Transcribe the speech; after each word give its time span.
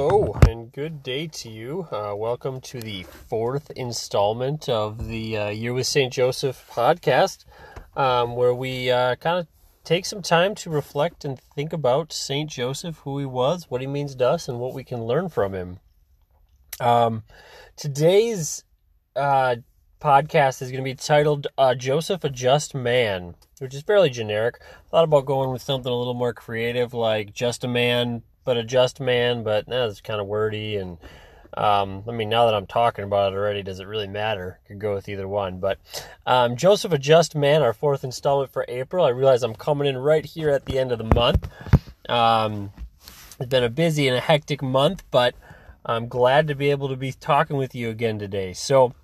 hello, 0.00 0.32
and 0.46 0.70
good 0.70 1.02
day 1.02 1.26
to 1.26 1.50
you. 1.50 1.88
Uh, 1.90 2.14
welcome 2.14 2.60
to 2.60 2.80
the 2.80 3.02
fourth 3.02 3.68
installment 3.72 4.68
of 4.68 5.08
the 5.08 5.36
uh, 5.36 5.48
Year 5.48 5.72
with 5.72 5.88
St. 5.88 6.12
Joseph 6.12 6.70
podcast, 6.70 7.44
um, 7.96 8.36
where 8.36 8.54
we 8.54 8.92
uh, 8.92 9.16
kind 9.16 9.40
of 9.40 9.48
take 9.82 10.06
some 10.06 10.22
time 10.22 10.54
to 10.54 10.70
reflect 10.70 11.24
and 11.24 11.40
think 11.40 11.72
about 11.72 12.12
St. 12.12 12.48
Joseph, 12.48 12.98
who 12.98 13.18
he 13.18 13.26
was, 13.26 13.72
what 13.72 13.80
he 13.80 13.88
means 13.88 14.14
to 14.14 14.28
us, 14.28 14.46
and 14.46 14.60
what 14.60 14.72
we 14.72 14.84
can 14.84 15.02
learn 15.02 15.28
from 15.28 15.52
him. 15.52 15.80
Um, 16.78 17.24
today's 17.74 18.62
uh, 19.16 19.56
podcast 20.00 20.62
is 20.62 20.70
going 20.70 20.84
to 20.84 20.88
be 20.88 20.94
titled 20.94 21.48
uh, 21.58 21.74
Joseph, 21.74 22.22
a 22.22 22.30
Just 22.30 22.72
Man, 22.72 23.34
which 23.58 23.74
is 23.74 23.82
fairly 23.82 24.10
generic. 24.10 24.60
Thought 24.92 25.02
about 25.02 25.26
going 25.26 25.50
with 25.50 25.62
something 25.62 25.90
a 25.90 25.96
little 25.96 26.14
more 26.14 26.32
creative, 26.32 26.94
like 26.94 27.32
Just 27.32 27.64
a 27.64 27.68
Man 27.68 28.22
but 28.48 28.56
a 28.56 28.64
just 28.64 28.98
man, 28.98 29.42
but 29.42 29.66
that's 29.66 30.00
kind 30.00 30.22
of 30.22 30.26
wordy. 30.26 30.76
And 30.76 30.96
um, 31.54 32.02
I 32.08 32.12
mean, 32.12 32.30
now 32.30 32.46
that 32.46 32.54
I'm 32.54 32.66
talking 32.66 33.04
about 33.04 33.34
it 33.34 33.36
already, 33.36 33.62
does 33.62 33.78
it 33.78 33.86
really 33.86 34.06
matter? 34.06 34.58
Could 34.66 34.78
go 34.78 34.94
with 34.94 35.06
either 35.06 35.28
one. 35.28 35.60
But 35.60 35.78
um, 36.24 36.56
Joseph, 36.56 36.94
a 36.94 36.96
just 36.96 37.36
man, 37.36 37.60
our 37.60 37.74
fourth 37.74 38.04
installment 38.04 38.50
for 38.50 38.64
April. 38.66 39.04
I 39.04 39.10
realize 39.10 39.42
I'm 39.42 39.54
coming 39.54 39.86
in 39.86 39.98
right 39.98 40.24
here 40.24 40.48
at 40.48 40.64
the 40.64 40.78
end 40.78 40.92
of 40.92 40.98
the 40.98 41.14
month. 41.14 41.46
Um, 42.08 42.72
it's 43.38 43.50
been 43.50 43.64
a 43.64 43.68
busy 43.68 44.08
and 44.08 44.16
a 44.16 44.20
hectic 44.20 44.62
month, 44.62 45.04
but 45.10 45.34
I'm 45.84 46.08
glad 46.08 46.48
to 46.48 46.54
be 46.54 46.70
able 46.70 46.88
to 46.88 46.96
be 46.96 47.12
talking 47.12 47.58
with 47.58 47.74
you 47.74 47.90
again 47.90 48.18
today. 48.18 48.54
So, 48.54 48.94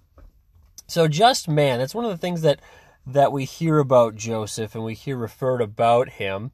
so 0.86 1.06
just 1.06 1.48
man, 1.48 1.80
that's 1.80 1.94
one 1.94 2.06
of 2.06 2.10
the 2.10 2.16
things 2.16 2.40
that 2.40 2.60
that 3.06 3.30
we 3.30 3.44
hear 3.44 3.78
about 3.78 4.16
Joseph 4.16 4.74
and 4.74 4.82
we 4.82 4.94
hear 4.94 5.18
referred 5.18 5.60
about 5.60 6.08
him 6.08 6.52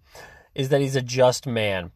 is 0.56 0.68
that 0.70 0.80
he's 0.80 0.96
a 0.96 1.02
just 1.02 1.46
man. 1.46 1.92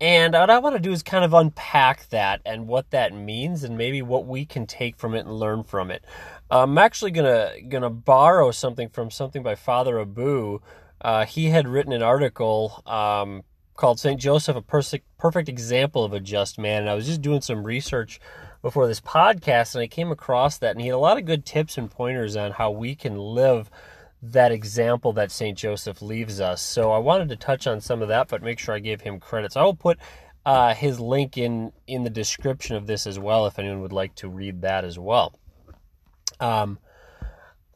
And 0.00 0.32
what 0.32 0.48
I 0.48 0.58
want 0.58 0.76
to 0.76 0.80
do 0.80 0.92
is 0.92 1.02
kind 1.02 1.24
of 1.24 1.34
unpack 1.34 2.08
that 2.08 2.40
and 2.46 2.66
what 2.66 2.90
that 2.90 3.12
means 3.12 3.64
and 3.64 3.76
maybe 3.76 4.00
what 4.00 4.26
we 4.26 4.46
can 4.46 4.66
take 4.66 4.96
from 4.96 5.14
it 5.14 5.26
and 5.26 5.32
learn 5.32 5.62
from 5.62 5.90
it. 5.90 6.04
I'm 6.50 6.78
actually 6.78 7.10
gonna 7.10 7.52
gonna 7.68 7.90
borrow 7.90 8.50
something 8.50 8.88
from 8.88 9.10
something 9.10 9.42
by 9.42 9.54
Father 9.56 10.00
Abu. 10.00 10.60
Uh, 11.00 11.26
he 11.26 11.50
had 11.50 11.68
written 11.68 11.92
an 11.92 12.02
article 12.02 12.82
um, 12.86 13.42
called 13.76 14.00
Saint 14.00 14.20
Joseph, 14.20 14.56
a 14.56 14.62
perfect 14.62 15.06
perfect 15.18 15.48
example 15.48 16.02
of 16.02 16.14
a 16.14 16.20
just 16.20 16.58
man. 16.58 16.82
And 16.82 16.90
I 16.90 16.94
was 16.94 17.06
just 17.06 17.20
doing 17.20 17.42
some 17.42 17.64
research 17.64 18.20
before 18.62 18.86
this 18.86 19.00
podcast, 19.00 19.74
and 19.74 19.82
I 19.82 19.86
came 19.86 20.10
across 20.10 20.58
that, 20.58 20.72
and 20.72 20.80
he 20.80 20.88
had 20.88 20.94
a 20.94 20.98
lot 20.98 21.18
of 21.18 21.24
good 21.24 21.44
tips 21.44 21.78
and 21.78 21.90
pointers 21.90 22.36
on 22.36 22.52
how 22.52 22.70
we 22.70 22.94
can 22.94 23.16
live 23.16 23.70
that 24.22 24.52
example 24.52 25.12
that 25.14 25.30
St. 25.30 25.56
Joseph 25.56 26.02
leaves 26.02 26.40
us. 26.40 26.60
So 26.60 26.92
I 26.92 26.98
wanted 26.98 27.28
to 27.30 27.36
touch 27.36 27.66
on 27.66 27.80
some 27.80 28.02
of 28.02 28.08
that, 28.08 28.28
but 28.28 28.42
make 28.42 28.58
sure 28.58 28.74
I 28.74 28.78
give 28.78 29.00
him 29.00 29.18
credit. 29.18 29.52
So 29.52 29.60
I 29.60 29.64
will 29.64 29.74
put 29.74 29.98
uh, 30.44 30.74
his 30.74 31.00
link 31.00 31.36
in 31.36 31.72
in 31.86 32.04
the 32.04 32.10
description 32.10 32.76
of 32.76 32.86
this 32.86 33.06
as 33.06 33.18
well 33.18 33.46
if 33.46 33.58
anyone 33.58 33.80
would 33.80 33.92
like 33.92 34.14
to 34.16 34.28
read 34.28 34.62
that 34.62 34.84
as 34.84 34.98
well. 34.98 35.38
Um, 36.38 36.78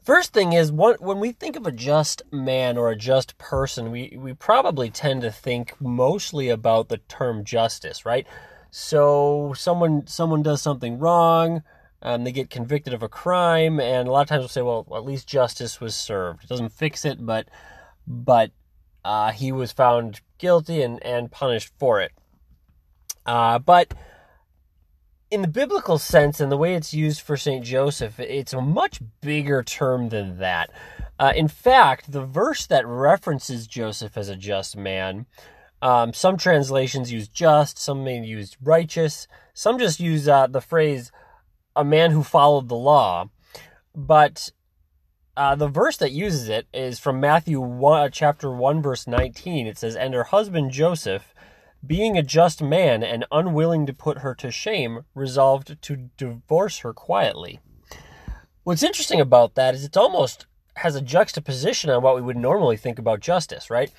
first 0.03 0.33
thing 0.33 0.53
is 0.53 0.71
when 0.71 1.19
we 1.19 1.31
think 1.31 1.55
of 1.55 1.67
a 1.67 1.71
just 1.71 2.23
man 2.31 2.77
or 2.77 2.89
a 2.89 2.95
just 2.95 3.37
person, 3.37 3.91
we 3.91 4.15
we 4.19 4.33
probably 4.33 4.89
tend 4.89 5.21
to 5.21 5.31
think 5.31 5.79
mostly 5.79 6.49
about 6.49 6.89
the 6.89 6.97
term 6.97 7.43
justice, 7.43 8.05
right? 8.05 8.25
So 8.71 9.53
someone 9.55 10.07
someone 10.07 10.43
does 10.43 10.61
something 10.61 10.99
wrong 10.99 11.63
um, 12.05 12.23
they 12.23 12.31
get 12.31 12.51
convicted 12.51 12.93
of 12.93 13.01
a 13.01 13.09
crime, 13.09 13.79
and 13.79 14.07
a 14.07 14.11
lot 14.11 14.21
of 14.21 14.27
times 14.27 14.41
we'll 14.41 14.47
say, 14.47 14.61
well, 14.61 14.85
at 14.95 15.03
least 15.03 15.27
justice 15.27 15.81
was 15.81 15.95
served. 15.95 16.43
It 16.43 16.47
doesn't 16.47 16.69
fix 16.69 17.03
it, 17.03 17.25
but 17.25 17.49
but 18.05 18.51
uh, 19.03 19.31
he 19.31 19.51
was 19.51 19.71
found 19.71 20.21
guilty 20.37 20.83
and, 20.83 21.03
and 21.03 21.31
punished 21.31 21.71
for 21.79 21.99
it. 21.99 22.11
Uh, 23.25 23.57
but 23.57 23.95
in 25.31 25.41
the 25.41 25.47
biblical 25.47 25.97
sense 25.97 26.39
and 26.39 26.51
the 26.51 26.57
way 26.57 26.75
it's 26.75 26.93
used 26.93 27.21
for 27.21 27.35
St. 27.35 27.65
Joseph, 27.65 28.19
it's 28.19 28.53
a 28.53 28.61
much 28.61 29.01
bigger 29.21 29.63
term 29.63 30.09
than 30.09 30.37
that. 30.37 30.69
Uh, 31.17 31.33
in 31.35 31.47
fact, 31.47 32.11
the 32.11 32.23
verse 32.23 32.67
that 32.67 32.85
references 32.85 33.65
Joseph 33.65 34.15
as 34.15 34.29
a 34.29 34.35
just 34.35 34.77
man, 34.77 35.25
um, 35.81 36.13
some 36.13 36.37
translations 36.37 37.11
use 37.11 37.27
just, 37.27 37.79
some 37.79 38.03
may 38.03 38.23
use 38.23 38.57
righteous, 38.61 39.27
some 39.55 39.79
just 39.79 39.99
use 39.99 40.27
uh, 40.27 40.45
the 40.45 40.61
phrase 40.61 41.11
a 41.75 41.83
man 41.83 42.11
who 42.11 42.23
followed 42.23 42.69
the 42.69 42.75
law. 42.75 43.29
But 43.93 44.51
uh, 45.37 45.55
the 45.55 45.67
verse 45.67 45.97
that 45.97 46.11
uses 46.11 46.49
it 46.49 46.67
is 46.73 46.99
from 46.99 47.19
Matthew 47.19 47.59
1, 47.59 48.11
chapter 48.11 48.51
1, 48.51 48.81
verse 48.81 49.07
19. 49.07 49.67
It 49.67 49.77
says, 49.77 49.95
And 49.95 50.13
her 50.13 50.25
husband 50.25 50.71
Joseph, 50.71 51.33
being 51.85 52.17
a 52.17 52.23
just 52.23 52.61
man 52.61 53.03
and 53.03 53.25
unwilling 53.31 53.85
to 53.85 53.93
put 53.93 54.19
her 54.19 54.33
to 54.35 54.51
shame, 54.51 55.05
resolved 55.13 55.81
to 55.81 56.09
divorce 56.17 56.79
her 56.79 56.93
quietly. 56.93 57.59
What's 58.63 58.83
interesting 58.83 59.21
about 59.21 59.55
that 59.55 59.75
is 59.75 59.83
it's 59.83 59.97
almost 59.97 60.47
has 60.77 60.95
a 60.95 61.01
juxtaposition 61.01 61.89
on 61.89 62.01
what 62.01 62.15
we 62.15 62.21
would 62.21 62.37
normally 62.37 62.77
think 62.77 62.99
about 62.99 63.19
justice, 63.19 63.69
right? 63.69 63.91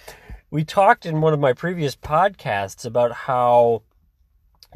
We 0.50 0.64
talked 0.64 1.06
in 1.06 1.20
one 1.20 1.32
of 1.32 1.40
my 1.40 1.52
previous 1.52 1.96
podcasts 1.96 2.84
about 2.84 3.12
how 3.12 3.82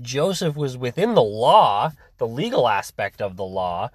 Joseph 0.00 0.56
was 0.56 0.76
within 0.76 1.14
the 1.14 1.22
law, 1.22 1.92
the 2.20 2.28
legal 2.28 2.69
aspect 2.69 3.20
of 3.20 3.36
the 3.36 3.44
law, 3.44 3.91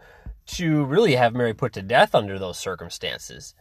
to 0.48 0.84
really 0.84 1.16
have 1.16 1.34
Mary 1.34 1.54
put 1.54 1.72
to 1.74 1.82
death 1.82 2.14
under 2.14 2.38
those 2.38 2.60
circumstances. 2.60 3.56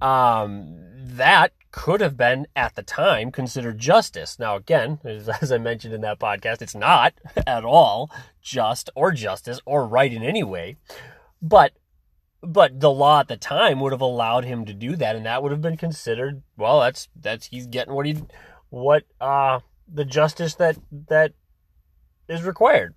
Um, 0.00 0.78
that 0.96 1.52
could 1.70 2.00
have 2.00 2.16
been 2.16 2.46
at 2.54 2.74
the 2.76 2.82
time 2.82 3.30
considered 3.30 3.78
justice. 3.78 4.38
Now, 4.38 4.56
again, 4.56 5.00
as, 5.04 5.52
I 5.52 5.58
mentioned 5.58 5.94
in 5.94 6.00
that 6.02 6.18
podcast, 6.18 6.62
it's 6.62 6.74
not 6.74 7.14
at 7.46 7.64
all 7.64 8.10
just 8.40 8.90
or 8.94 9.12
justice 9.12 9.60
or 9.64 9.86
right 9.86 10.12
in 10.12 10.22
any 10.22 10.42
way. 10.42 10.76
But 11.42 11.72
but 12.42 12.78
the 12.78 12.90
law 12.90 13.20
at 13.20 13.28
the 13.28 13.38
time 13.38 13.80
would 13.80 13.92
have 13.92 14.02
allowed 14.02 14.44
him 14.44 14.66
to 14.66 14.74
do 14.74 14.96
that, 14.96 15.16
and 15.16 15.24
that 15.24 15.42
would 15.42 15.52
have 15.52 15.62
been 15.62 15.76
considered 15.76 16.42
well. 16.56 16.80
That's 16.80 17.08
that's 17.16 17.46
he's 17.46 17.66
getting 17.66 17.94
what 17.94 18.06
he 18.06 18.22
what 18.68 19.04
uh 19.20 19.60
the 19.92 20.04
justice 20.04 20.54
that 20.56 20.76
that 21.08 21.32
is 22.28 22.42
required. 22.42 22.94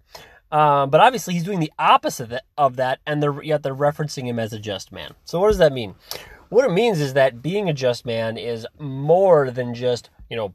Um, 0.52 0.90
but 0.90 1.02
obviously, 1.02 1.34
he's 1.34 1.44
doing 1.44 1.60
the 1.60 1.74
opposite 1.78 2.42
of 2.58 2.78
that, 2.78 3.00
and 3.06 3.22
they're, 3.22 3.44
yet 3.44 3.64
they're 3.64 3.76
referencing 3.76 4.26
him 4.26 4.40
as 4.40 4.54
a 4.54 4.60
just 4.60 4.92
man. 4.92 5.14
So, 5.26 5.40
what 5.40 5.48
does 5.48 5.58
that 5.58 5.74
mean? 5.74 5.96
What 6.50 6.66
it 6.66 6.72
means 6.72 7.02
is 7.02 7.14
that 7.14 7.42
being 7.42 7.70
a 7.70 7.74
just 7.74 8.06
man 8.06 8.38
is 8.38 8.66
more 8.80 9.52
than 9.52 9.74
just 9.74 10.10
you 10.30 10.38
know 10.38 10.54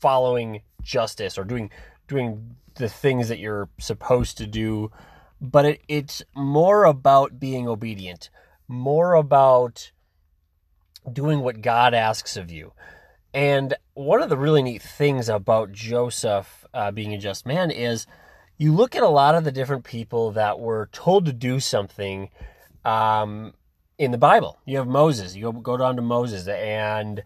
following 0.00 0.62
justice 0.82 1.36
or 1.36 1.44
doing 1.44 1.70
doing 2.08 2.56
the 2.76 2.88
things 2.88 3.28
that 3.28 3.38
you're 3.38 3.68
supposed 3.78 4.38
to 4.38 4.46
do, 4.46 4.90
but 5.40 5.64
it, 5.64 5.80
it's 5.88 6.22
more 6.34 6.84
about 6.84 7.38
being 7.38 7.68
obedient, 7.68 8.30
more 8.66 9.14
about 9.14 9.92
doing 11.12 11.40
what 11.40 11.60
God 11.60 11.92
asks 11.92 12.36
of 12.36 12.50
you. 12.50 12.72
And 13.32 13.74
one 13.94 14.22
of 14.22 14.28
the 14.28 14.36
really 14.36 14.62
neat 14.62 14.82
things 14.82 15.28
about 15.28 15.72
Joseph 15.72 16.64
uh, 16.72 16.90
being 16.90 17.12
a 17.12 17.18
just 17.18 17.46
man 17.46 17.70
is 17.70 18.06
you 18.56 18.72
look 18.72 18.94
at 18.94 19.02
a 19.02 19.08
lot 19.08 19.34
of 19.34 19.44
the 19.44 19.52
different 19.52 19.84
people 19.84 20.32
that 20.32 20.58
were 20.58 20.88
told 20.92 21.26
to 21.26 21.32
do 21.32 21.60
something 21.60 22.30
um, 22.84 23.54
in 23.98 24.10
the 24.10 24.18
Bible. 24.18 24.58
You 24.64 24.78
have 24.78 24.86
Moses. 24.86 25.34
You 25.34 25.52
go, 25.52 25.76
down 25.76 25.96
to 25.96 26.02
Moses, 26.02 26.46
and 26.46 27.22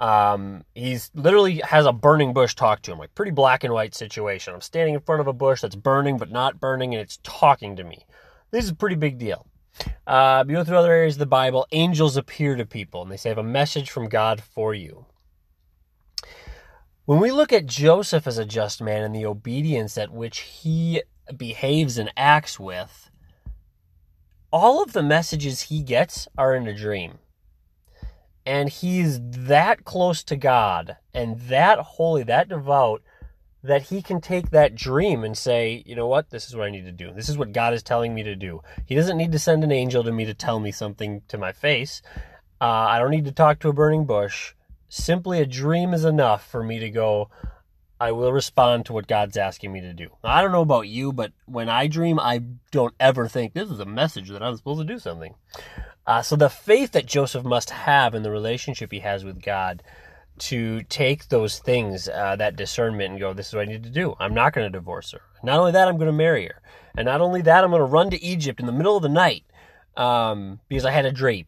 um, 0.00 0.64
he's 0.74 1.10
literally 1.14 1.60
has 1.64 1.86
a 1.86 1.92
burning 1.92 2.32
bush 2.32 2.54
talk 2.54 2.82
to 2.82 2.92
him, 2.92 2.98
like 2.98 3.14
pretty 3.14 3.32
black 3.32 3.64
and 3.64 3.72
white 3.72 3.94
situation. 3.94 4.54
I'm 4.54 4.60
standing 4.60 4.94
in 4.94 5.00
front 5.00 5.20
of 5.20 5.26
a 5.26 5.32
bush 5.32 5.60
that's 5.60 5.74
burning 5.74 6.18
but 6.18 6.30
not 6.30 6.60
burning, 6.60 6.94
and 6.94 7.00
it's 7.00 7.18
talking 7.22 7.76
to 7.76 7.84
me. 7.84 8.06
This 8.50 8.64
is 8.64 8.70
a 8.70 8.76
pretty 8.76 8.96
big 8.96 9.18
deal. 9.18 9.46
Uh, 10.06 10.44
you 10.48 10.54
go 10.54 10.64
through 10.64 10.78
other 10.78 10.92
areas 10.92 11.16
of 11.16 11.20
the 11.20 11.26
Bible, 11.26 11.66
angels 11.70 12.16
appear 12.16 12.56
to 12.56 12.64
people, 12.64 13.02
and 13.02 13.10
they 13.10 13.16
say, 13.16 13.30
I 13.30 13.32
have 13.32 13.38
a 13.38 13.42
message 13.42 13.90
from 13.90 14.08
God 14.08 14.40
for 14.40 14.74
you. 14.74 15.06
When 17.08 17.20
we 17.20 17.32
look 17.32 17.54
at 17.54 17.64
Joseph 17.64 18.26
as 18.26 18.36
a 18.36 18.44
just 18.44 18.82
man 18.82 19.02
and 19.02 19.14
the 19.14 19.24
obedience 19.24 19.96
at 19.96 20.10
which 20.10 20.40
he 20.40 21.02
behaves 21.34 21.96
and 21.96 22.12
acts 22.18 22.60
with, 22.60 23.10
all 24.52 24.82
of 24.82 24.92
the 24.92 25.02
messages 25.02 25.62
he 25.62 25.82
gets 25.82 26.28
are 26.36 26.54
in 26.54 26.66
a 26.66 26.76
dream. 26.76 27.20
And 28.44 28.68
he's 28.68 29.20
that 29.22 29.86
close 29.86 30.22
to 30.24 30.36
God 30.36 30.98
and 31.14 31.40
that 31.48 31.78
holy, 31.78 32.24
that 32.24 32.50
devout, 32.50 33.00
that 33.62 33.84
he 33.84 34.02
can 34.02 34.20
take 34.20 34.50
that 34.50 34.74
dream 34.74 35.24
and 35.24 35.34
say, 35.34 35.82
you 35.86 35.96
know 35.96 36.08
what, 36.08 36.28
this 36.28 36.46
is 36.46 36.54
what 36.54 36.66
I 36.66 36.70
need 36.70 36.84
to 36.84 36.92
do. 36.92 37.10
This 37.14 37.30
is 37.30 37.38
what 37.38 37.52
God 37.52 37.72
is 37.72 37.82
telling 37.82 38.14
me 38.14 38.22
to 38.24 38.36
do. 38.36 38.60
He 38.84 38.94
doesn't 38.94 39.16
need 39.16 39.32
to 39.32 39.38
send 39.38 39.64
an 39.64 39.72
angel 39.72 40.04
to 40.04 40.12
me 40.12 40.26
to 40.26 40.34
tell 40.34 40.60
me 40.60 40.72
something 40.72 41.22
to 41.28 41.38
my 41.38 41.52
face. 41.52 42.02
Uh, 42.60 42.66
I 42.66 42.98
don't 42.98 43.12
need 43.12 43.24
to 43.24 43.32
talk 43.32 43.60
to 43.60 43.70
a 43.70 43.72
burning 43.72 44.04
bush 44.04 44.52
simply 44.88 45.40
a 45.40 45.46
dream 45.46 45.94
is 45.94 46.04
enough 46.04 46.48
for 46.48 46.62
me 46.62 46.78
to 46.78 46.90
go, 46.90 47.30
I 48.00 48.12
will 48.12 48.32
respond 48.32 48.86
to 48.86 48.92
what 48.92 49.08
God's 49.08 49.36
asking 49.36 49.72
me 49.72 49.80
to 49.80 49.92
do. 49.92 50.10
I 50.22 50.40
don't 50.40 50.52
know 50.52 50.62
about 50.62 50.88
you, 50.88 51.12
but 51.12 51.32
when 51.46 51.68
I 51.68 51.88
dream, 51.88 52.20
I 52.20 52.42
don't 52.70 52.94
ever 53.00 53.26
think 53.26 53.52
this 53.52 53.70
is 53.70 53.80
a 53.80 53.84
message 53.84 54.28
that 54.30 54.42
I'm 54.42 54.56
supposed 54.56 54.80
to 54.80 54.84
do 54.84 54.98
something. 55.00 55.34
Uh, 56.06 56.22
so 56.22 56.36
the 56.36 56.48
faith 56.48 56.92
that 56.92 57.06
Joseph 57.06 57.44
must 57.44 57.70
have 57.70 58.14
in 58.14 58.22
the 58.22 58.30
relationship 58.30 58.92
he 58.92 59.00
has 59.00 59.24
with 59.24 59.42
God 59.42 59.82
to 60.38 60.82
take 60.84 61.28
those 61.28 61.58
things, 61.58 62.08
uh, 62.08 62.36
that 62.36 62.56
discernment, 62.56 63.10
and 63.10 63.20
go, 63.20 63.32
this 63.32 63.48
is 63.48 63.54
what 63.54 63.62
I 63.68 63.72
need 63.72 63.82
to 63.82 63.90
do. 63.90 64.14
I'm 64.20 64.32
not 64.32 64.52
going 64.52 64.70
to 64.70 64.78
divorce 64.78 65.10
her. 65.12 65.20
Not 65.42 65.58
only 65.58 65.72
that, 65.72 65.88
I'm 65.88 65.96
going 65.96 66.06
to 66.06 66.12
marry 66.12 66.46
her. 66.46 66.62
And 66.96 67.06
not 67.06 67.20
only 67.20 67.42
that, 67.42 67.64
I'm 67.64 67.70
going 67.70 67.80
to 67.80 67.84
run 67.84 68.10
to 68.10 68.22
Egypt 68.22 68.60
in 68.60 68.66
the 68.66 68.72
middle 68.72 68.96
of 68.96 69.02
the 69.02 69.08
night 69.08 69.44
um, 69.96 70.60
because 70.68 70.84
I 70.84 70.92
had 70.92 71.04
a 71.04 71.12
dream. 71.12 71.46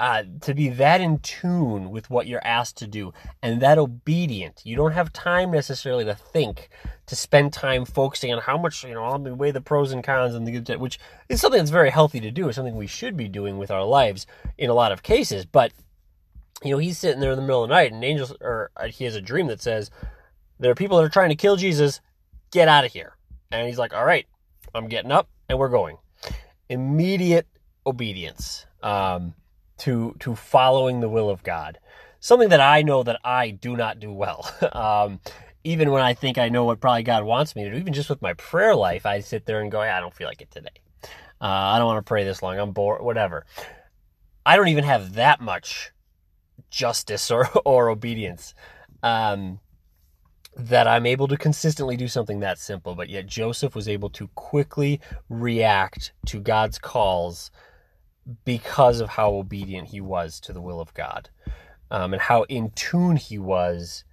Uh, 0.00 0.22
to 0.40 0.54
be 0.54 0.68
that 0.68 1.00
in 1.00 1.18
tune 1.18 1.90
with 1.90 2.08
what 2.08 2.28
you're 2.28 2.46
asked 2.46 2.76
to 2.76 2.86
do 2.86 3.12
and 3.42 3.60
that 3.60 3.78
obedient. 3.78 4.60
You 4.64 4.76
don't 4.76 4.92
have 4.92 5.12
time 5.12 5.50
necessarily 5.50 6.04
to 6.04 6.14
think, 6.14 6.68
to 7.06 7.16
spend 7.16 7.52
time 7.52 7.84
focusing 7.84 8.32
on 8.32 8.40
how 8.40 8.56
much, 8.56 8.84
you 8.84 8.94
know, 8.94 9.02
I'll 9.02 9.18
weigh 9.18 9.50
the 9.50 9.60
pros 9.60 9.90
and 9.90 10.04
cons 10.04 10.36
and 10.36 10.46
the 10.46 10.60
good, 10.60 10.80
which 10.80 11.00
is 11.28 11.40
something 11.40 11.58
that's 11.58 11.72
very 11.72 11.90
healthy 11.90 12.20
to 12.20 12.30
do. 12.30 12.46
It's 12.46 12.54
something 12.54 12.76
we 12.76 12.86
should 12.86 13.16
be 13.16 13.28
doing 13.28 13.58
with 13.58 13.72
our 13.72 13.84
lives 13.84 14.24
in 14.56 14.70
a 14.70 14.74
lot 14.74 14.92
of 14.92 15.02
cases. 15.02 15.44
But, 15.44 15.72
you 16.62 16.70
know, 16.70 16.78
he's 16.78 16.96
sitting 16.96 17.18
there 17.18 17.32
in 17.32 17.36
the 17.36 17.42
middle 17.42 17.64
of 17.64 17.68
the 17.68 17.74
night 17.74 17.90
and 17.90 18.04
angels, 18.04 18.32
or 18.40 18.70
uh, 18.76 18.86
he 18.86 19.02
has 19.02 19.16
a 19.16 19.20
dream 19.20 19.48
that 19.48 19.60
says, 19.60 19.90
there 20.60 20.70
are 20.70 20.76
people 20.76 20.98
that 20.98 21.04
are 21.06 21.08
trying 21.08 21.30
to 21.30 21.34
kill 21.34 21.56
Jesus. 21.56 22.00
Get 22.52 22.68
out 22.68 22.84
of 22.84 22.92
here. 22.92 23.16
And 23.50 23.66
he's 23.66 23.78
like, 23.78 23.92
all 23.92 24.04
right, 24.04 24.26
I'm 24.76 24.86
getting 24.86 25.10
up 25.10 25.28
and 25.48 25.58
we're 25.58 25.70
going. 25.70 25.98
Immediate 26.68 27.48
obedience. 27.84 28.64
Um, 28.80 29.34
to 29.78 30.14
to 30.20 30.34
following 30.34 31.00
the 31.00 31.08
will 31.08 31.30
of 31.30 31.42
God. 31.42 31.78
Something 32.20 32.48
that 32.48 32.60
I 32.60 32.82
know 32.82 33.02
that 33.04 33.20
I 33.24 33.50
do 33.50 33.76
not 33.76 34.00
do 34.00 34.12
well. 34.12 34.50
um, 34.72 35.20
even 35.64 35.90
when 35.90 36.02
I 36.02 36.14
think 36.14 36.38
I 36.38 36.48
know 36.48 36.64
what 36.64 36.80
probably 36.80 37.02
God 37.02 37.24
wants 37.24 37.54
me 37.54 37.64
to 37.64 37.70
do, 37.70 37.76
even 37.76 37.92
just 37.92 38.10
with 38.10 38.22
my 38.22 38.32
prayer 38.34 38.74
life, 38.74 39.06
I 39.06 39.20
sit 39.20 39.46
there 39.46 39.60
and 39.60 39.70
go, 39.70 39.80
I 39.80 40.00
don't 40.00 40.14
feel 40.14 40.26
like 40.26 40.40
it 40.40 40.50
today. 40.50 40.68
Uh, 41.40 41.46
I 41.46 41.78
don't 41.78 41.86
want 41.86 41.98
to 41.98 42.08
pray 42.08 42.24
this 42.24 42.42
long. 42.42 42.58
I'm 42.58 42.72
bored. 42.72 43.02
Whatever. 43.02 43.46
I 44.44 44.56
don't 44.56 44.68
even 44.68 44.84
have 44.84 45.14
that 45.14 45.40
much 45.40 45.92
justice 46.70 47.30
or 47.30 47.48
or 47.64 47.88
obedience. 47.88 48.54
Um, 49.02 49.60
that 50.56 50.88
I'm 50.88 51.06
able 51.06 51.28
to 51.28 51.36
consistently 51.36 51.96
do 51.96 52.08
something 52.08 52.40
that 52.40 52.58
simple, 52.58 52.96
but 52.96 53.08
yet 53.08 53.26
Joseph 53.26 53.76
was 53.76 53.88
able 53.88 54.10
to 54.10 54.26
quickly 54.34 55.00
react 55.28 56.12
to 56.26 56.40
God's 56.40 56.80
calls 56.80 57.52
because 58.44 59.00
of 59.00 59.10
how 59.10 59.32
obedient 59.32 59.88
he 59.88 60.00
was 60.00 60.40
to 60.40 60.52
the 60.52 60.60
will 60.60 60.80
of 60.80 60.92
God 60.94 61.30
um, 61.90 62.12
and 62.12 62.22
how 62.22 62.42
in 62.44 62.70
tune 62.70 63.16
he 63.16 63.38
was 63.38 64.04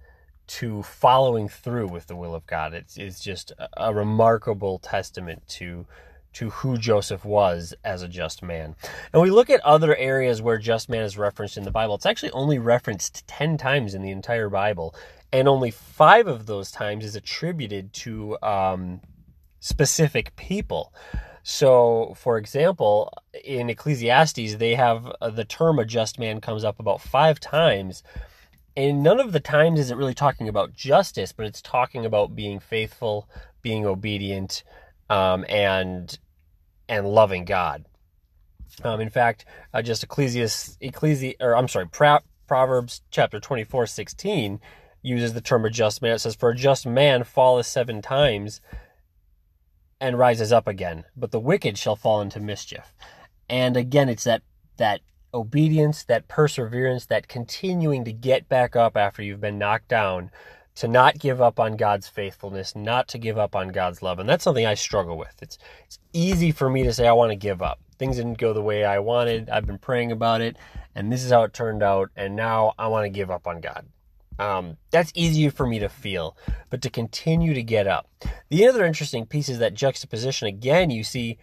to 0.46 0.82
following 0.82 1.48
through 1.48 1.88
with 1.88 2.06
the 2.06 2.16
will 2.16 2.34
of 2.34 2.46
God. 2.46 2.72
It's, 2.72 2.96
it's 2.96 3.20
just 3.20 3.52
a, 3.76 3.92
remarkable 3.92 4.78
testament 4.78 5.46
to 5.48 5.86
to 6.34 6.50
who 6.50 6.76
Joseph 6.76 7.24
was 7.24 7.72
as 7.82 8.02
a 8.02 8.08
just 8.08 8.42
man. 8.42 8.76
And 9.10 9.22
we 9.22 9.30
look 9.30 9.48
at 9.48 9.60
other 9.62 9.96
areas 9.96 10.42
where 10.42 10.58
just 10.58 10.90
man 10.90 11.02
is 11.02 11.16
referenced 11.16 11.56
in 11.56 11.64
the 11.64 11.70
Bible. 11.70 11.94
It's 11.94 12.04
actually 12.04 12.32
only 12.32 12.58
referenced 12.58 13.26
10 13.26 13.56
times 13.56 13.94
in 13.94 14.02
the 14.02 14.10
entire 14.10 14.50
Bible, 14.50 14.94
and 15.32 15.48
only 15.48 15.70
five 15.70 16.26
of 16.26 16.44
those 16.44 16.70
times 16.70 17.06
is 17.06 17.16
attributed 17.16 17.94
to 17.94 18.36
um, 18.42 19.00
specific 19.60 20.36
people. 20.36 20.92
So, 21.48 22.12
for 22.16 22.38
example, 22.38 23.12
in 23.44 23.70
Ecclesiastes, 23.70 24.56
they 24.56 24.74
have 24.74 25.12
uh, 25.20 25.30
the 25.30 25.44
term 25.44 25.78
a 25.78 25.84
just 25.84 26.18
man 26.18 26.40
comes 26.40 26.64
up 26.64 26.80
about 26.80 27.00
five 27.00 27.38
times. 27.38 28.02
And 28.76 29.00
none 29.04 29.20
of 29.20 29.30
the 29.30 29.38
times 29.38 29.78
is 29.78 29.92
it 29.92 29.96
really 29.96 30.12
talking 30.12 30.48
about 30.48 30.74
justice, 30.74 31.30
but 31.30 31.46
it's 31.46 31.62
talking 31.62 32.04
about 32.04 32.34
being 32.34 32.58
faithful, 32.58 33.28
being 33.62 33.86
obedient, 33.86 34.64
um, 35.08 35.44
and 35.48 36.18
and 36.88 37.06
loving 37.06 37.44
God. 37.44 37.84
Um, 38.82 39.00
in 39.00 39.08
fact, 39.08 39.44
uh, 39.72 39.82
just 39.82 40.02
Ecclesiastes, 40.02 40.76
Ecclesi, 40.82 41.36
or 41.38 41.54
I'm 41.54 41.68
sorry, 41.68 41.86
Pro- 41.86 42.24
Proverbs 42.48 43.02
chapter 43.12 43.38
24, 43.38 43.86
16 43.86 44.58
uses 45.00 45.32
the 45.32 45.40
term 45.40 45.64
a 45.64 45.70
just 45.70 46.02
man. 46.02 46.16
It 46.16 46.18
says, 46.18 46.34
For 46.34 46.50
a 46.50 46.56
just 46.56 46.86
man 46.86 47.22
falleth 47.22 47.66
seven 47.66 48.02
times 48.02 48.60
and 50.00 50.18
rises 50.18 50.52
up 50.52 50.66
again, 50.66 51.04
but 51.16 51.30
the 51.30 51.40
wicked 51.40 51.78
shall 51.78 51.96
fall 51.96 52.20
into 52.20 52.40
mischief. 52.40 52.94
And 53.48 53.76
again, 53.76 54.08
it's 54.08 54.24
that 54.24 54.42
that 54.76 55.00
obedience, 55.32 56.04
that 56.04 56.28
perseverance, 56.28 57.06
that 57.06 57.28
continuing 57.28 58.04
to 58.04 58.12
get 58.12 58.48
back 58.48 58.76
up 58.76 58.96
after 58.96 59.22
you've 59.22 59.40
been 59.40 59.58
knocked 59.58 59.88
down, 59.88 60.30
to 60.74 60.86
not 60.86 61.18
give 61.18 61.40
up 61.40 61.58
on 61.58 61.76
God's 61.76 62.08
faithfulness, 62.08 62.76
not 62.76 63.08
to 63.08 63.18
give 63.18 63.38
up 63.38 63.56
on 63.56 63.68
God's 63.68 64.02
love. 64.02 64.18
And 64.18 64.28
that's 64.28 64.44
something 64.44 64.66
I 64.66 64.74
struggle 64.74 65.16
with. 65.16 65.34
It's 65.40 65.58
it's 65.86 65.98
easy 66.12 66.52
for 66.52 66.68
me 66.68 66.82
to 66.84 66.92
say 66.92 67.06
I 67.06 67.12
want 67.12 67.32
to 67.32 67.36
give 67.36 67.62
up. 67.62 67.80
Things 67.98 68.16
didn't 68.16 68.38
go 68.38 68.52
the 68.52 68.62
way 68.62 68.84
I 68.84 68.98
wanted. 68.98 69.48
I've 69.48 69.66
been 69.66 69.78
praying 69.78 70.12
about 70.12 70.42
it, 70.42 70.56
and 70.94 71.10
this 71.10 71.24
is 71.24 71.30
how 71.30 71.44
it 71.44 71.54
turned 71.54 71.82
out, 71.82 72.10
and 72.14 72.36
now 72.36 72.74
I 72.78 72.88
want 72.88 73.06
to 73.06 73.10
give 73.10 73.30
up 73.30 73.46
on 73.46 73.60
God. 73.60 73.86
Um, 74.38 74.76
that's 74.90 75.12
easier 75.14 75.50
for 75.50 75.66
me 75.66 75.78
to 75.78 75.88
feel, 75.88 76.36
but 76.70 76.82
to 76.82 76.90
continue 76.90 77.54
to 77.54 77.62
get 77.62 77.86
up. 77.86 78.08
The 78.50 78.66
other 78.66 78.84
interesting 78.84 79.26
piece 79.26 79.48
is 79.48 79.58
that 79.58 79.74
juxtaposition. 79.74 80.46
Again, 80.46 80.90
you 80.90 81.04
see, 81.04 81.38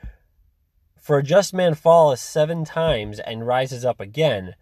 for 0.99 1.17
a 1.17 1.23
just 1.23 1.53
man 1.53 1.73
falleth 1.73 2.19
seven 2.19 2.65
times 2.65 3.19
and 3.19 3.47
rises 3.47 3.83
up 3.83 3.99
again. 3.99 4.55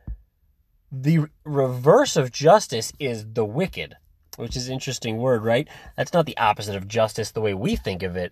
The 0.92 1.28
reverse 1.46 2.16
of 2.16 2.32
justice 2.32 2.92
is 3.00 3.26
the 3.34 3.46
wicked, 3.46 3.96
which 4.38 4.56
is 4.56 4.68
an 4.68 4.74
interesting 4.74 5.18
word, 5.18 5.44
right? 5.44 5.68
That's 5.96 6.14
not 6.14 6.26
the 6.26 6.38
opposite 6.38 6.76
of 6.76 6.88
justice 6.88 7.32
the 7.32 7.42
way 7.42 7.54
we 7.54 7.76
think 7.76 8.04
of 8.04 8.16
it, 8.16 8.32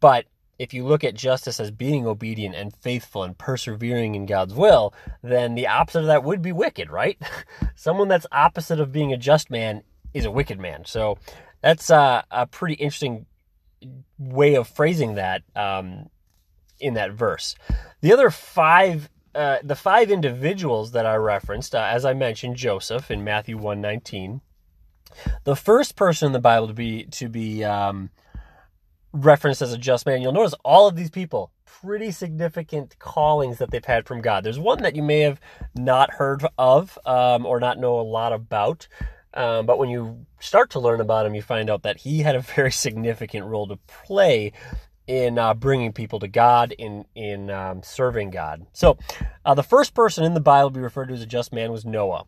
but 0.00 0.26
if 0.58 0.72
you 0.72 0.86
look 0.86 1.04
at 1.04 1.14
justice 1.14 1.60
as 1.60 1.70
being 1.70 2.06
obedient 2.06 2.54
and 2.54 2.74
faithful 2.74 3.22
and 3.22 3.36
persevering 3.36 4.14
in 4.14 4.26
God's 4.26 4.54
will, 4.54 4.94
then 5.22 5.54
the 5.54 5.66
opposite 5.66 6.00
of 6.00 6.06
that 6.06 6.24
would 6.24 6.42
be 6.42 6.52
wicked, 6.52 6.90
right? 6.90 7.18
Someone 7.74 8.08
that's 8.08 8.26
opposite 8.32 8.80
of 8.80 8.92
being 8.92 9.12
a 9.12 9.16
just 9.18 9.50
man 9.50 9.82
is 10.14 10.24
a 10.24 10.30
wicked 10.30 10.58
man. 10.58 10.84
So 10.84 11.18
that's 11.60 11.90
uh, 11.90 12.22
a 12.30 12.46
pretty 12.46 12.74
interesting 12.74 13.26
way 14.18 14.54
of 14.54 14.68
phrasing 14.68 15.16
that 15.16 15.42
um, 15.54 16.08
in 16.80 16.94
that 16.94 17.12
verse. 17.12 17.54
The 18.00 18.12
other 18.12 18.30
five. 18.30 19.10
Uh, 19.34 19.58
the 19.62 19.76
five 19.76 20.10
individuals 20.10 20.92
that 20.92 21.04
are 21.04 21.20
referenced, 21.20 21.74
uh, 21.74 21.86
as 21.90 22.06
I 22.06 22.14
mentioned, 22.14 22.56
Joseph 22.56 23.10
in 23.10 23.22
Matthew 23.22 23.58
one 23.58 23.82
nineteen, 23.82 24.40
the 25.44 25.54
first 25.54 25.94
person 25.94 26.28
in 26.28 26.32
the 26.32 26.38
Bible 26.38 26.68
to 26.68 26.72
be 26.72 27.04
to 27.04 27.28
be 27.28 27.62
um, 27.62 28.08
referenced 29.24 29.62
as 29.62 29.72
a 29.72 29.78
just 29.78 30.06
man, 30.06 30.22
you'll 30.22 30.32
notice 30.32 30.54
all 30.64 30.86
of 30.86 30.96
these 30.96 31.10
people, 31.10 31.52
pretty 31.64 32.10
significant 32.10 32.98
callings 32.98 33.58
that 33.58 33.70
they've 33.70 33.84
had 33.84 34.06
from 34.06 34.20
God. 34.20 34.44
There's 34.44 34.58
one 34.58 34.82
that 34.82 34.96
you 34.96 35.02
may 35.02 35.20
have 35.20 35.40
not 35.74 36.14
heard 36.14 36.44
of 36.58 36.98
um, 37.06 37.46
or 37.46 37.60
not 37.60 37.78
know 37.78 37.98
a 37.98 38.02
lot 38.02 38.32
about. 38.32 38.88
Um, 39.34 39.66
but 39.66 39.78
when 39.78 39.90
you 39.90 40.24
start 40.40 40.70
to 40.70 40.80
learn 40.80 41.00
about 41.00 41.26
him, 41.26 41.34
you 41.34 41.42
find 41.42 41.68
out 41.68 41.82
that 41.82 41.98
he 41.98 42.20
had 42.20 42.36
a 42.36 42.40
very 42.40 42.72
significant 42.72 43.46
role 43.46 43.66
to 43.68 43.76
play 43.86 44.52
in 45.06 45.38
uh, 45.38 45.54
bringing 45.54 45.92
people 45.92 46.18
to 46.18 46.28
God, 46.28 46.72
in 46.72 47.04
in 47.14 47.50
um, 47.50 47.82
serving 47.82 48.30
God. 48.30 48.66
So, 48.72 48.98
uh, 49.44 49.54
the 49.54 49.62
first 49.62 49.94
person 49.94 50.24
in 50.24 50.34
the 50.34 50.40
Bible 50.40 50.70
to 50.70 50.74
be 50.74 50.80
referred 50.80 51.08
to 51.08 51.14
as 51.14 51.22
a 51.22 51.26
just 51.26 51.52
man 51.52 51.70
was 51.70 51.84
Noah. 51.84 52.24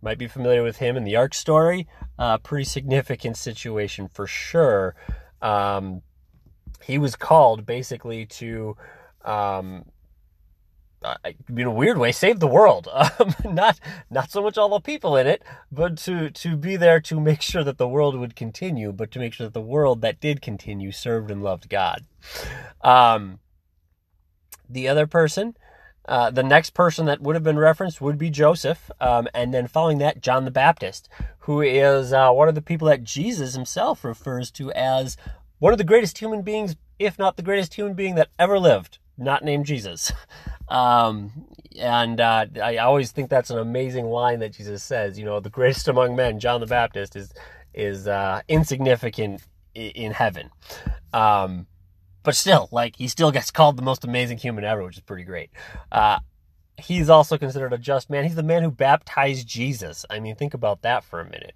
Might 0.00 0.18
be 0.18 0.26
familiar 0.26 0.62
with 0.62 0.78
him 0.78 0.96
in 0.96 1.04
the 1.04 1.16
Ark 1.16 1.34
story. 1.34 1.86
Uh, 2.18 2.38
pretty 2.38 2.64
significant 2.64 3.36
situation 3.36 4.08
for 4.08 4.26
sure. 4.26 4.94
Um, 5.40 6.02
he 6.82 6.98
was 6.98 7.16
called 7.16 7.66
basically 7.66 8.26
to 8.26 8.76
um, 9.24 9.84
uh, 11.02 11.16
in 11.48 11.66
a 11.66 11.70
weird 11.70 11.98
way 11.98 12.12
save 12.12 12.40
the 12.40 12.46
world. 12.46 12.88
Um, 13.18 13.34
not 13.44 13.78
not 14.10 14.30
so 14.30 14.42
much 14.42 14.56
all 14.56 14.68
the 14.68 14.80
people 14.80 15.16
in 15.16 15.26
it 15.26 15.42
but 15.70 15.96
to 15.98 16.30
to 16.30 16.56
be 16.56 16.76
there 16.76 17.00
to 17.00 17.20
make 17.20 17.42
sure 17.42 17.62
that 17.64 17.78
the 17.78 17.88
world 17.88 18.16
would 18.16 18.34
continue 18.34 18.92
but 18.92 19.10
to 19.12 19.18
make 19.18 19.32
sure 19.34 19.46
that 19.46 19.54
the 19.54 19.60
world 19.60 20.00
that 20.00 20.20
did 20.20 20.40
continue 20.40 20.92
served 20.92 21.30
and 21.30 21.42
loved 21.42 21.68
god. 21.68 22.04
Um, 22.82 23.38
the 24.68 24.88
other 24.88 25.06
person 25.06 25.56
uh, 26.06 26.30
the 26.30 26.42
next 26.42 26.70
person 26.70 27.06
that 27.06 27.20
would 27.20 27.36
have 27.36 27.44
been 27.44 27.58
referenced 27.58 28.00
would 28.00 28.18
be 28.18 28.28
Joseph, 28.28 28.90
um, 29.00 29.28
and 29.32 29.54
then 29.54 29.68
following 29.68 29.98
that, 29.98 30.20
John 30.20 30.44
the 30.44 30.50
Baptist, 30.50 31.08
who 31.40 31.60
is 31.60 32.12
uh, 32.12 32.30
one 32.32 32.48
of 32.48 32.56
the 32.56 32.62
people 32.62 32.88
that 32.88 33.04
Jesus 33.04 33.54
himself 33.54 34.04
refers 34.04 34.50
to 34.52 34.72
as 34.72 35.16
one 35.62 35.72
of 35.72 35.78
the 35.78 35.84
greatest 35.84 36.18
human 36.18 36.42
beings, 36.42 36.74
if 36.98 37.20
not 37.20 37.36
the 37.36 37.42
greatest 37.42 37.74
human 37.74 37.94
being 37.94 38.16
that 38.16 38.30
ever 38.36 38.58
lived, 38.58 38.98
not 39.16 39.44
named 39.44 39.64
Jesus. 39.64 40.12
Um, 40.68 41.48
and 41.78 42.18
uh, 42.18 42.46
I 42.62 42.78
always 42.78 43.10
think 43.10 43.28
that's 43.28 43.50
an 43.50 43.58
amazing 43.58 44.06
line 44.06 44.38
that 44.38 44.54
Jesus 44.54 44.82
says. 44.82 45.18
You 45.18 45.26
know, 45.26 45.38
the 45.38 45.50
greatest 45.50 45.86
among 45.86 46.16
men, 46.16 46.40
John 46.40 46.60
the 46.60 46.66
Baptist, 46.66 47.14
is 47.14 47.34
is 47.74 48.08
uh, 48.08 48.40
insignificant 48.48 49.42
in 49.74 50.12
heaven. 50.12 50.48
Um, 51.12 51.66
but 52.22 52.36
still, 52.36 52.70
like 52.72 52.96
he 52.96 53.06
still 53.06 53.30
gets 53.32 53.50
called 53.50 53.76
the 53.76 53.82
most 53.82 54.02
amazing 54.02 54.38
human 54.38 54.64
ever, 54.64 54.82
which 54.82 54.96
is 54.96 55.02
pretty 55.02 55.24
great. 55.24 55.50
Uh, 55.90 56.20
he's 56.78 57.10
also 57.10 57.36
considered 57.36 57.74
a 57.74 57.78
just 57.78 58.08
man. 58.08 58.24
He's 58.24 58.36
the 58.36 58.42
man 58.42 58.62
who 58.62 58.70
baptized 58.70 59.46
Jesus. 59.46 60.06
I 60.08 60.20
mean, 60.20 60.36
think 60.36 60.54
about 60.54 60.80
that 60.82 61.04
for 61.04 61.20
a 61.20 61.24
minute 61.24 61.54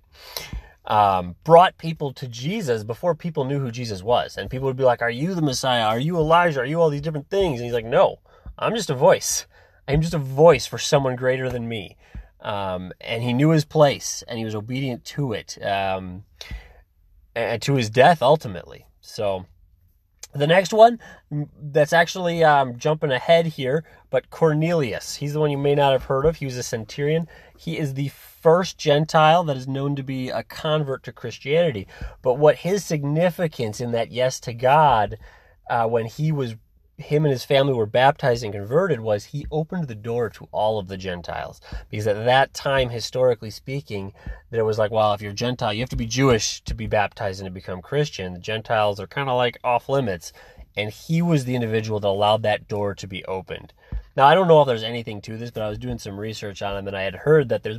um, 0.87 1.35
brought 1.45 1.79
people 1.79 2.13
to 2.13 2.29
Jesus 2.29 2.85
before 2.85 3.15
people 3.15 3.45
knew 3.45 3.59
who 3.59 3.71
Jesus 3.71 4.03
was. 4.03 4.37
And 4.37 4.51
people 4.51 4.67
would 4.67 4.77
be 4.77 4.85
like, 4.85 5.03
Are 5.03 5.11
you 5.11 5.35
the 5.35 5.43
Messiah? 5.43 5.85
Are 5.85 5.99
you 5.99 6.17
Elijah? 6.17 6.61
Are 6.61 6.67
you 6.67 6.81
all 6.81 6.91
these 6.91 7.01
different 7.01 7.31
things? 7.31 7.59
And 7.59 7.65
he's 7.65 7.75
like, 7.75 7.85
No, 7.85 8.21
I'm 8.59 8.75
just 8.75 8.91
a 8.91 8.95
voice. 8.95 9.47
I'm 9.89 10.01
just 10.01 10.15
a 10.15 10.19
voice 10.19 10.67
for 10.67 10.79
someone 10.79 11.17
greater 11.17 11.49
than 11.49 11.69
me. 11.69 11.97
Um, 12.41 12.93
and 13.01 13.23
he 13.23 13.33
knew 13.33 13.51
his 13.51 13.65
place 13.65 14.23
and 14.29 14.39
he 14.39 14.45
was 14.45 14.55
obedient 14.55 15.05
to 15.07 15.33
it 15.33 15.59
um, 15.65 16.25
and 17.35 17.61
to 17.63 17.75
his 17.75 17.91
death 17.91 18.23
ultimately. 18.23 18.87
So 19.01 19.47
the 20.33 20.47
next 20.47 20.73
one 20.73 21.01
that's 21.31 21.93
actually 21.93 22.45
um, 22.45 22.77
jumping 22.79 23.11
ahead 23.11 23.47
here, 23.47 23.85
but 24.11 24.31
Cornelius. 24.31 25.17
He's 25.17 25.33
the 25.33 25.41
one 25.41 25.51
you 25.51 25.59
may 25.59 25.75
not 25.75 25.93
have 25.93 26.05
heard 26.05 26.25
of. 26.27 26.37
He 26.37 26.45
was 26.45 26.57
a 26.57 26.63
centurion. 26.63 27.27
He 27.59 27.79
is 27.79 27.95
the 27.95 28.09
first 28.47 28.79
Gentile 28.79 29.43
that 29.43 29.57
is 29.57 29.67
known 29.67 29.97
to 29.97 30.05
be 30.05 30.29
a 30.29 30.45
convert 30.45 31.03
to 31.03 31.11
Christianity. 31.11 31.89
But 32.23 32.35
what 32.35 32.59
his 32.59 32.85
significance 32.85 33.81
in 33.81 33.91
that 33.91 34.13
yes 34.13 34.39
to 34.39 34.55
God 34.55 35.19
uh, 35.69 35.89
when 35.89 36.07
he 36.07 36.31
was 36.31 36.55
him 36.97 37.25
and 37.25 37.33
his 37.33 37.45
family 37.45 37.73
were 37.73 37.87
baptized 37.87 38.45
and 38.45 38.53
converted 38.53 39.01
was 39.01 39.25
he 39.25 39.49
opened 39.51 39.89
the 39.89 39.97
door 39.97 40.31
to 40.31 40.47
all 40.53 40.79
of 40.79 40.87
the 40.87 40.97
Gentiles. 40.97 41.61
Because 41.91 42.07
at 42.07 42.25
that 42.25 42.55
time, 42.55 42.89
historically 42.89 43.51
speaking, 43.51 44.13
there 44.51 44.65
was 44.65 44.79
like, 44.79 44.93
well, 44.93 45.13
if 45.13 45.21
you're 45.21 45.33
Gentile, 45.33 45.73
you 45.73 45.81
have 45.81 45.89
to 45.89 45.97
be 45.97 46.07
Jewish 46.07 46.61
to 46.63 46.75
be 46.75 46.87
baptized 46.87 47.41
and 47.41 47.49
to 47.49 47.51
become 47.51 47.83
Christian. 47.83 48.33
The 48.33 48.39
Gentiles 48.39 49.01
are 49.01 49.09
kind 49.09 49.29
of 49.29 49.37
like 49.37 49.59
off 49.65 49.89
limits. 49.89 50.33
And 50.77 50.91
he 50.91 51.23
was 51.23 51.45
the 51.45 51.55
individual 51.55 52.01
that 52.01 52.09
allowed 52.09 52.43
that 52.43 52.69
door 52.69 52.95
to 52.95 53.07
be 53.07 53.25
opened. 53.25 53.73
Now, 54.17 54.27
I 54.27 54.35
don't 54.35 54.49
know 54.49 54.63
if 54.63 54.67
there's 54.67 54.83
anything 54.83 55.21
to 55.23 55.37
this, 55.37 55.51
but 55.51 55.63
I 55.63 55.69
was 55.69 55.79
doing 55.79 55.99
some 55.99 56.19
research 56.19 56.63
on 56.63 56.77
him 56.77 56.89
and 56.89 56.97
I 56.97 57.03
had 57.03 57.15
heard 57.15 57.51
that 57.51 57.63
there's 57.63 57.79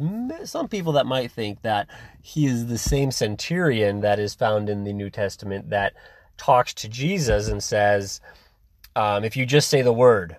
some 0.49 0.67
people 0.67 0.93
that 0.93 1.07
might 1.07 1.31
think 1.31 1.63
that 1.63 1.87
he 2.21 2.45
is 2.45 2.67
the 2.67 2.77
same 2.77 3.09
centurion 3.09 4.01
that 4.01 4.19
is 4.19 4.35
found 4.35 4.69
in 4.69 4.83
the 4.83 4.93
New 4.93 5.09
Testament 5.09 5.71
that 5.71 5.93
talks 6.37 6.75
to 6.75 6.89
Jesus 6.89 7.47
and 7.47 7.63
says, 7.63 8.21
um, 8.95 9.23
if 9.23 9.35
you 9.35 9.47
just 9.47 9.69
say 9.69 9.81
the 9.81 9.93
word, 9.93 10.37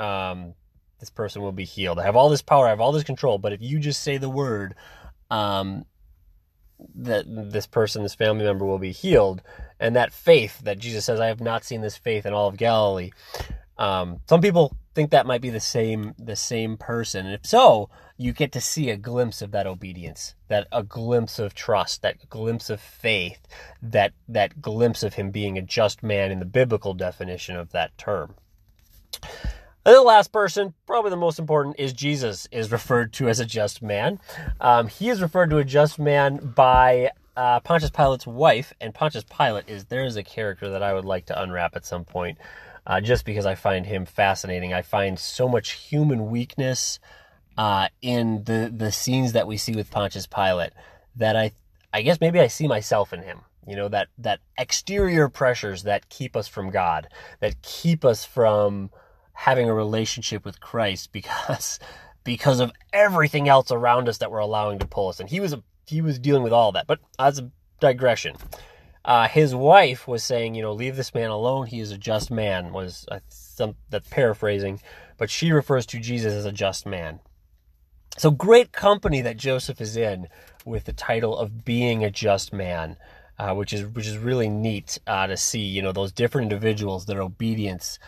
um, 0.00 0.54
this 0.98 1.10
person 1.10 1.42
will 1.42 1.52
be 1.52 1.64
healed. 1.64 2.00
I 2.00 2.04
have 2.04 2.16
all 2.16 2.28
this 2.28 2.42
power, 2.42 2.66
I 2.66 2.70
have 2.70 2.80
all 2.80 2.92
this 2.92 3.04
control, 3.04 3.38
but 3.38 3.52
if 3.52 3.62
you 3.62 3.78
just 3.78 4.02
say 4.02 4.18
the 4.18 4.28
word, 4.28 4.74
um, 5.30 5.84
that 6.94 7.24
this 7.26 7.66
person, 7.66 8.02
this 8.02 8.14
family 8.14 8.44
member 8.44 8.64
will 8.64 8.78
be 8.78 8.92
healed. 8.92 9.42
And 9.78 9.96
that 9.96 10.12
faith 10.12 10.60
that 10.60 10.78
Jesus 10.78 11.04
says, 11.04 11.20
I 11.20 11.26
have 11.26 11.40
not 11.40 11.64
seen 11.64 11.80
this 11.80 11.96
faith 11.96 12.26
in 12.26 12.32
all 12.32 12.48
of 12.48 12.56
Galilee. 12.56 13.10
Um, 13.78 14.20
some 14.28 14.40
people 14.40 14.74
think 14.94 15.10
that 15.10 15.26
might 15.26 15.42
be 15.42 15.50
the 15.50 15.60
same 15.60 16.14
the 16.18 16.36
same 16.36 16.78
person. 16.78 17.26
And 17.26 17.34
if 17.34 17.44
so, 17.44 17.90
you 18.16 18.32
get 18.32 18.52
to 18.52 18.60
see 18.60 18.88
a 18.88 18.96
glimpse 18.96 19.42
of 19.42 19.50
that 19.50 19.66
obedience, 19.66 20.34
that 20.48 20.66
a 20.72 20.82
glimpse 20.82 21.38
of 21.38 21.54
trust, 21.54 22.00
that 22.00 22.28
glimpse 22.30 22.70
of 22.70 22.80
faith, 22.80 23.46
that 23.82 24.12
that 24.28 24.62
glimpse 24.62 25.02
of 25.02 25.14
him 25.14 25.30
being 25.30 25.58
a 25.58 25.62
just 25.62 26.02
man 26.02 26.32
in 26.32 26.38
the 26.38 26.46
biblical 26.46 26.94
definition 26.94 27.56
of 27.56 27.72
that 27.72 27.96
term. 27.98 28.34
And 29.86 29.94
the 29.94 30.02
last 30.02 30.32
person, 30.32 30.74
probably 30.84 31.10
the 31.10 31.16
most 31.16 31.38
important, 31.38 31.76
is 31.78 31.92
Jesus, 31.92 32.48
is 32.50 32.72
referred 32.72 33.12
to 33.14 33.28
as 33.28 33.38
a 33.38 33.46
just 33.46 33.82
man. 33.82 34.18
Um, 34.60 34.88
he 34.88 35.10
is 35.10 35.22
referred 35.22 35.48
to 35.50 35.58
a 35.58 35.64
just 35.64 36.00
man 36.00 36.38
by 36.56 37.12
uh, 37.36 37.60
Pontius 37.60 37.92
Pilate's 37.92 38.26
wife, 38.26 38.72
and 38.80 38.92
Pontius 38.92 39.22
Pilate 39.22 39.68
is 39.68 39.84
there 39.84 40.04
is 40.04 40.16
a 40.16 40.24
character 40.24 40.70
that 40.70 40.82
I 40.82 40.92
would 40.92 41.04
like 41.04 41.26
to 41.26 41.40
unwrap 41.40 41.76
at 41.76 41.86
some 41.86 42.04
point, 42.04 42.36
uh, 42.84 43.00
just 43.00 43.24
because 43.24 43.46
I 43.46 43.54
find 43.54 43.86
him 43.86 44.06
fascinating. 44.06 44.74
I 44.74 44.82
find 44.82 45.20
so 45.20 45.48
much 45.48 45.70
human 45.74 46.30
weakness 46.30 46.98
uh, 47.56 47.86
in 48.02 48.42
the 48.42 48.72
the 48.76 48.90
scenes 48.90 49.34
that 49.34 49.46
we 49.46 49.56
see 49.56 49.76
with 49.76 49.92
Pontius 49.92 50.26
Pilate 50.26 50.72
that 51.14 51.36
I 51.36 51.52
I 51.92 52.02
guess 52.02 52.20
maybe 52.20 52.40
I 52.40 52.48
see 52.48 52.66
myself 52.66 53.12
in 53.12 53.22
him. 53.22 53.42
You 53.68 53.76
know 53.76 53.88
that 53.90 54.08
that 54.18 54.40
exterior 54.58 55.28
pressures 55.28 55.84
that 55.84 56.08
keep 56.08 56.34
us 56.34 56.48
from 56.48 56.70
God, 56.70 57.06
that 57.38 57.62
keep 57.62 58.04
us 58.04 58.24
from 58.24 58.90
having 59.36 59.68
a 59.68 59.74
relationship 59.74 60.44
with 60.44 60.60
Christ 60.60 61.12
because 61.12 61.78
because 62.24 62.58
of 62.58 62.72
everything 62.92 63.48
else 63.48 63.70
around 63.70 64.08
us 64.08 64.18
that 64.18 64.32
we're 64.32 64.38
allowing 64.38 64.80
to 64.80 64.86
pull 64.86 65.08
us. 65.08 65.20
And 65.20 65.30
he 65.30 65.38
was 65.38 65.52
a, 65.52 65.62
he 65.86 66.02
was 66.02 66.18
dealing 66.18 66.42
with 66.42 66.52
all 66.52 66.72
that. 66.72 66.88
But 66.88 66.98
as 67.20 67.38
a 67.38 67.50
digression, 67.80 68.34
uh, 69.04 69.28
his 69.28 69.54
wife 69.54 70.08
was 70.08 70.24
saying, 70.24 70.56
you 70.56 70.62
know, 70.62 70.72
leave 70.72 70.96
this 70.96 71.14
man 71.14 71.30
alone. 71.30 71.68
He 71.68 71.78
is 71.78 71.92
a 71.92 71.98
just 71.98 72.30
man. 72.30 72.72
Was 72.72 73.06
uh, 73.10 73.20
some 73.28 73.76
that's 73.88 74.08
paraphrasing, 74.08 74.80
but 75.16 75.30
she 75.30 75.52
refers 75.52 75.86
to 75.86 76.00
Jesus 76.00 76.32
as 76.32 76.44
a 76.44 76.52
just 76.52 76.84
man. 76.84 77.20
So 78.18 78.32
great 78.32 78.72
company 78.72 79.20
that 79.20 79.36
Joseph 79.36 79.80
is 79.80 79.96
in 79.96 80.26
with 80.64 80.84
the 80.84 80.92
title 80.92 81.38
of 81.38 81.64
being 81.64 82.02
a 82.02 82.10
just 82.10 82.52
man, 82.52 82.96
uh, 83.38 83.54
which 83.54 83.72
is 83.72 83.86
which 83.86 84.08
is 84.08 84.18
really 84.18 84.48
neat 84.48 84.98
uh, 85.06 85.28
to 85.28 85.36
see. 85.36 85.60
You 85.60 85.82
know 85.82 85.92
those 85.92 86.10
different 86.10 86.50
individuals, 86.50 87.06
their 87.06 87.22
obedience, 87.22 88.00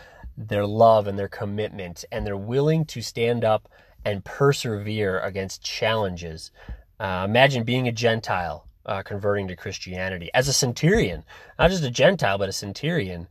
their 0.47 0.65
love, 0.65 1.05
and 1.05 1.19
their 1.19 1.27
commitment, 1.27 2.05
and 2.11 2.25
they're 2.25 2.37
willing 2.37 2.85
to 2.85 3.01
stand 3.01 3.43
up 3.43 3.69
and 4.05 4.23
persevere 4.23 5.19
against 5.19 5.61
challenges. 5.61 6.51
Uh, 6.99 7.25
imagine 7.27 7.63
being 7.63 7.87
a 7.87 7.91
Gentile 7.91 8.65
uh, 8.85 9.03
converting 9.03 9.49
to 9.49 9.55
Christianity 9.55 10.29
as 10.33 10.47
a 10.47 10.53
centurion, 10.53 11.23
not 11.57 11.69
just 11.69 11.83
a 11.83 11.91
Gentile, 11.91 12.37
but 12.37 12.49
a 12.49 12.53
centurion, 12.53 13.27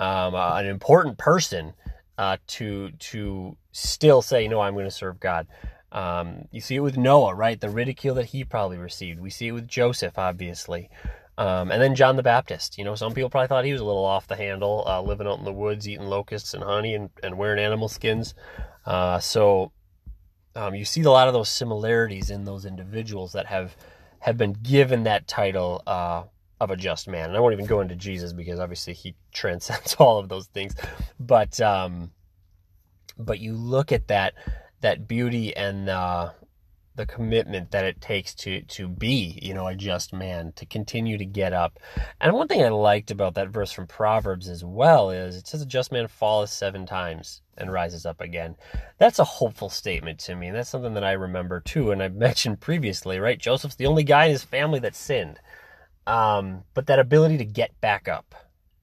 um, 0.00 0.34
uh, 0.34 0.56
an 0.56 0.66
important 0.66 1.16
person 1.16 1.72
uh, 2.18 2.36
to 2.48 2.90
to 2.98 3.56
still 3.72 4.20
say, 4.20 4.48
no, 4.48 4.60
I'm 4.60 4.74
going 4.74 4.84
to 4.84 4.90
serve 4.90 5.20
God. 5.20 5.46
Um, 5.92 6.48
you 6.50 6.60
see 6.60 6.74
it 6.74 6.80
with 6.80 6.98
Noah, 6.98 7.34
right? 7.34 7.58
The 7.58 7.70
ridicule 7.70 8.16
that 8.16 8.26
he 8.26 8.44
probably 8.44 8.76
received. 8.76 9.20
We 9.20 9.30
see 9.30 9.48
it 9.48 9.52
with 9.52 9.68
Joseph, 9.68 10.18
obviously. 10.18 10.90
Um, 11.38 11.70
and 11.70 11.80
then 11.80 11.94
John 11.94 12.16
the 12.16 12.22
Baptist. 12.24 12.76
You 12.78 12.84
know, 12.84 12.96
some 12.96 13.14
people 13.14 13.30
probably 13.30 13.46
thought 13.46 13.64
he 13.64 13.72
was 13.72 13.80
a 13.80 13.84
little 13.84 14.04
off 14.04 14.26
the 14.26 14.34
handle, 14.34 14.82
uh, 14.88 15.00
living 15.00 15.28
out 15.28 15.38
in 15.38 15.44
the 15.44 15.52
woods, 15.52 15.88
eating 15.88 16.06
locusts 16.06 16.52
and 16.52 16.64
honey 16.64 16.94
and, 16.94 17.10
and 17.22 17.38
wearing 17.38 17.64
animal 17.64 17.88
skins. 17.88 18.34
Uh, 18.84 19.20
so 19.20 19.70
um, 20.56 20.74
you 20.74 20.84
see 20.84 21.02
a 21.02 21.10
lot 21.10 21.28
of 21.28 21.34
those 21.34 21.48
similarities 21.48 22.30
in 22.30 22.42
those 22.44 22.64
individuals 22.64 23.32
that 23.32 23.46
have 23.46 23.76
have 24.18 24.36
been 24.36 24.52
given 24.52 25.04
that 25.04 25.28
title 25.28 25.80
uh, 25.86 26.24
of 26.60 26.72
a 26.72 26.76
just 26.76 27.06
man. 27.06 27.28
And 27.28 27.36
I 27.36 27.40
won't 27.40 27.52
even 27.52 27.66
go 27.66 27.80
into 27.80 27.94
Jesus 27.94 28.32
because 28.32 28.58
obviously 28.58 28.94
he 28.94 29.14
transcends 29.32 29.94
all 29.94 30.18
of 30.18 30.28
those 30.28 30.48
things. 30.48 30.74
But 31.20 31.60
um, 31.60 32.10
but 33.16 33.38
you 33.38 33.54
look 33.54 33.92
at 33.92 34.08
that 34.08 34.34
that 34.80 35.06
beauty 35.06 35.54
and 35.56 35.88
uh, 35.88 36.30
the 36.98 37.06
commitment 37.06 37.70
that 37.70 37.84
it 37.84 38.00
takes 38.02 38.34
to 38.34 38.60
to 38.62 38.88
be, 38.88 39.38
you 39.40 39.54
know, 39.54 39.66
a 39.66 39.74
just 39.74 40.12
man, 40.12 40.52
to 40.56 40.66
continue 40.66 41.16
to 41.16 41.24
get 41.24 41.54
up. 41.54 41.78
And 42.20 42.34
one 42.34 42.48
thing 42.48 42.62
I 42.62 42.68
liked 42.68 43.10
about 43.10 43.34
that 43.34 43.48
verse 43.48 43.72
from 43.72 43.86
Proverbs 43.86 44.48
as 44.48 44.62
well 44.62 45.10
is 45.10 45.36
it 45.36 45.46
says 45.46 45.62
a 45.62 45.66
just 45.66 45.90
man 45.92 46.08
falleth 46.08 46.50
seven 46.50 46.84
times 46.84 47.40
and 47.56 47.72
rises 47.72 48.04
up 48.04 48.20
again. 48.20 48.56
That's 48.98 49.18
a 49.18 49.24
hopeful 49.24 49.70
statement 49.70 50.18
to 50.20 50.36
me. 50.36 50.48
And 50.48 50.56
that's 50.56 50.68
something 50.68 50.94
that 50.94 51.04
I 51.04 51.12
remember 51.12 51.60
too. 51.60 51.92
And 51.92 52.02
I 52.02 52.08
mentioned 52.10 52.60
previously, 52.60 53.18
right? 53.18 53.38
Joseph's 53.38 53.76
the 53.76 53.86
only 53.86 54.04
guy 54.04 54.26
in 54.26 54.32
his 54.32 54.44
family 54.44 54.80
that 54.80 54.94
sinned. 54.94 55.38
Um, 56.06 56.64
but 56.74 56.86
that 56.88 56.98
ability 56.98 57.38
to 57.38 57.44
get 57.44 57.80
back 57.80 58.08
up 58.08 58.34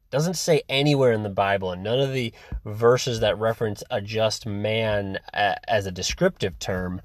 doesn't 0.10 0.36
say 0.36 0.62
anywhere 0.69 1.12
in 1.12 1.24
the 1.24 1.29
Bible, 1.29 1.72
and 1.72 1.84
none 1.84 2.00
of 2.00 2.13
the 2.13 2.34
verses 2.63 3.19
that 3.19 3.38
reference 3.38 3.84
a 3.89 4.00
just 4.00 4.45
man 4.45 5.19
as 5.34 5.86
a 5.86 5.91
descriptive 5.91 6.57
term 6.60 7.01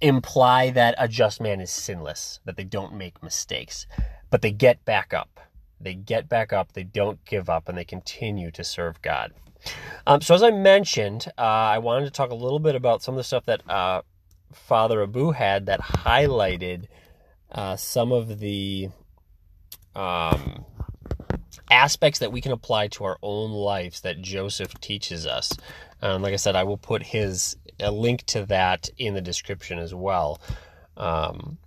imply 0.00 0.70
that 0.70 0.94
a 0.98 1.08
just 1.08 1.40
man 1.40 1.60
is 1.60 1.70
sinless, 1.70 2.40
that 2.44 2.56
they 2.56 2.64
don't 2.64 2.94
make 2.94 3.22
mistakes, 3.22 3.86
but 4.30 4.42
they 4.42 4.52
get 4.52 4.84
back 4.84 5.12
up. 5.12 5.40
They 5.80 5.94
get 5.94 6.28
back 6.28 6.52
up, 6.52 6.72
they 6.72 6.82
don't 6.82 7.24
give 7.24 7.48
up, 7.48 7.68
and 7.68 7.78
they 7.78 7.84
continue 7.84 8.50
to 8.52 8.64
serve 8.64 9.00
God. 9.00 9.32
Um, 10.06 10.20
so, 10.20 10.34
as 10.34 10.42
I 10.42 10.50
mentioned, 10.50 11.26
uh, 11.38 11.42
I 11.42 11.78
wanted 11.78 12.06
to 12.06 12.10
talk 12.10 12.30
a 12.30 12.34
little 12.34 12.58
bit 12.58 12.74
about 12.74 13.02
some 13.02 13.14
of 13.14 13.16
the 13.16 13.24
stuff 13.24 13.44
that 13.46 13.68
uh, 13.68 14.02
Father 14.52 15.02
Abu 15.02 15.32
had 15.32 15.66
that 15.66 15.80
highlighted 15.80 16.86
uh, 17.50 17.76
some 17.76 18.12
of 18.12 18.38
the 18.38 18.88
um, 19.94 20.64
aspects 21.70 22.20
that 22.20 22.32
we 22.32 22.40
can 22.40 22.52
apply 22.52 22.88
to 22.88 23.04
our 23.04 23.18
own 23.22 23.50
lives 23.50 24.00
that 24.02 24.20
Joseph 24.20 24.78
teaches 24.80 25.26
us. 25.26 25.52
Um, 26.02 26.22
like 26.22 26.32
I 26.32 26.36
said, 26.36 26.56
I 26.56 26.64
will 26.64 26.78
put 26.78 27.02
his 27.02 27.56
a 27.80 27.90
link 27.90 28.24
to 28.26 28.44
that 28.46 28.88
in 28.98 29.14
the 29.14 29.20
description 29.20 29.78
as 29.78 29.94
well. 29.94 30.40
Um, 30.96 31.58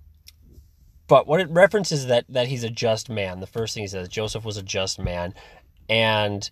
but 1.08 1.28
what 1.28 1.40
it 1.40 1.50
references 1.50 2.08
that 2.08 2.26
that 2.30 2.48
he's 2.48 2.64
a 2.64 2.70
just 2.70 3.10
man. 3.10 3.40
The 3.40 3.48
first 3.48 3.74
thing 3.74 3.84
he 3.84 3.88
says, 3.88 4.08
Joseph 4.08 4.46
was 4.46 4.58
a 4.58 4.64
just 4.64 5.00
man, 5.00 5.34
and 5.90 6.50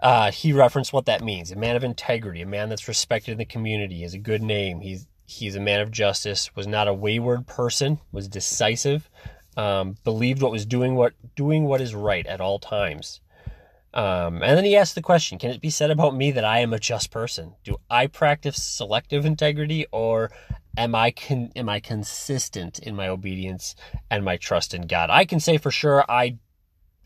uh, 0.00 0.32
he 0.32 0.52
referenced 0.52 0.92
what 0.92 1.06
that 1.06 1.22
means: 1.22 1.52
a 1.52 1.56
man 1.56 1.76
of 1.76 1.84
integrity, 1.84 2.42
a 2.42 2.46
man 2.46 2.68
that's 2.68 2.88
respected 2.88 3.32
in 3.32 3.38
the 3.38 3.44
community, 3.44 4.02
has 4.02 4.14
a 4.14 4.18
good 4.18 4.42
name. 4.42 4.80
He's 4.80 5.06
he's 5.26 5.54
a 5.54 5.60
man 5.60 5.80
of 5.80 5.90
justice. 5.92 6.54
Was 6.56 6.66
not 6.66 6.88
a 6.88 6.94
wayward 6.94 7.46
person. 7.46 8.00
Was 8.10 8.28
decisive 8.28 9.08
um, 9.56 9.96
believed 10.04 10.42
what 10.42 10.52
was 10.52 10.66
doing 10.66 10.94
what 10.94 11.12
doing 11.36 11.64
what 11.64 11.80
is 11.80 11.94
right 11.94 12.26
at 12.26 12.40
all 12.40 12.58
times. 12.58 13.20
Um, 13.94 14.42
and 14.42 14.56
then 14.56 14.64
he 14.64 14.76
asked 14.76 14.94
the 14.94 15.02
question: 15.02 15.38
Can 15.38 15.50
it 15.50 15.60
be 15.60 15.70
said 15.70 15.90
about 15.90 16.16
me 16.16 16.30
that 16.30 16.44
I 16.44 16.60
am 16.60 16.72
a 16.72 16.78
just 16.78 17.10
person? 17.10 17.54
Do 17.62 17.76
I 17.90 18.06
practice 18.06 18.62
selective 18.62 19.26
integrity, 19.26 19.86
or 19.92 20.30
am 20.76 20.94
I 20.94 21.10
con- 21.10 21.52
am 21.54 21.68
I 21.68 21.80
consistent 21.80 22.78
in 22.78 22.96
my 22.96 23.08
obedience 23.08 23.74
and 24.10 24.24
my 24.24 24.38
trust 24.38 24.72
in 24.72 24.86
God? 24.86 25.10
I 25.10 25.24
can 25.26 25.40
say 25.40 25.58
for 25.58 25.70
sure 25.70 26.04
I 26.08 26.38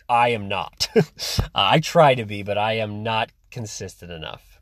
I 0.08 0.28
am 0.28 0.46
not. 0.46 0.88
I 1.54 1.80
try 1.80 2.14
to 2.14 2.24
be, 2.24 2.42
but 2.44 2.58
I 2.58 2.74
am 2.74 3.02
not 3.02 3.32
consistent 3.50 4.12
enough. 4.12 4.55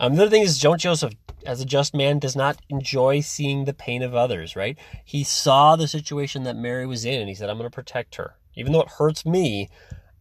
Um, 0.00 0.14
the 0.14 0.22
other 0.22 0.30
thing 0.30 0.42
is, 0.42 0.58
Don't 0.58 0.80
Joseph, 0.80 1.14
as 1.44 1.60
a 1.60 1.64
just 1.64 1.94
man, 1.94 2.18
does 2.18 2.36
not 2.36 2.60
enjoy 2.68 3.20
seeing 3.20 3.64
the 3.64 3.74
pain 3.74 4.02
of 4.02 4.14
others, 4.14 4.54
right? 4.54 4.78
He 5.04 5.24
saw 5.24 5.76
the 5.76 5.88
situation 5.88 6.44
that 6.44 6.56
Mary 6.56 6.86
was 6.86 7.04
in 7.04 7.20
and 7.20 7.28
he 7.28 7.34
said, 7.34 7.50
I'm 7.50 7.58
going 7.58 7.70
to 7.70 7.74
protect 7.74 8.16
her. 8.16 8.36
Even 8.54 8.72
though 8.72 8.82
it 8.82 8.92
hurts 8.98 9.26
me, 9.26 9.68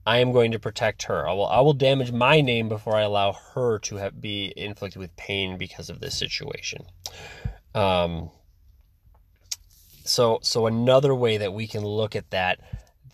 I 0.05 0.19
am 0.19 0.31
going 0.31 0.51
to 0.51 0.59
protect 0.59 1.03
her. 1.03 1.27
I 1.27 1.33
will, 1.33 1.47
I 1.47 1.59
will 1.59 1.73
damage 1.73 2.11
my 2.11 2.39
name 2.41 2.69
before 2.69 2.95
I 2.95 3.01
allow 3.01 3.33
her 3.53 3.77
to 3.79 3.97
have, 3.97 4.21
be 4.21 4.53
inflicted 4.55 4.99
with 4.99 5.15
pain 5.15 5.57
because 5.57 5.89
of 5.89 5.99
this 5.99 6.17
situation. 6.17 6.85
Um, 7.75 8.31
so, 10.05 10.39
so 10.41 10.65
another 10.65 11.13
way 11.13 11.37
that 11.37 11.53
we 11.53 11.67
can 11.67 11.83
look 11.83 12.15
at 12.15 12.29
that, 12.31 12.61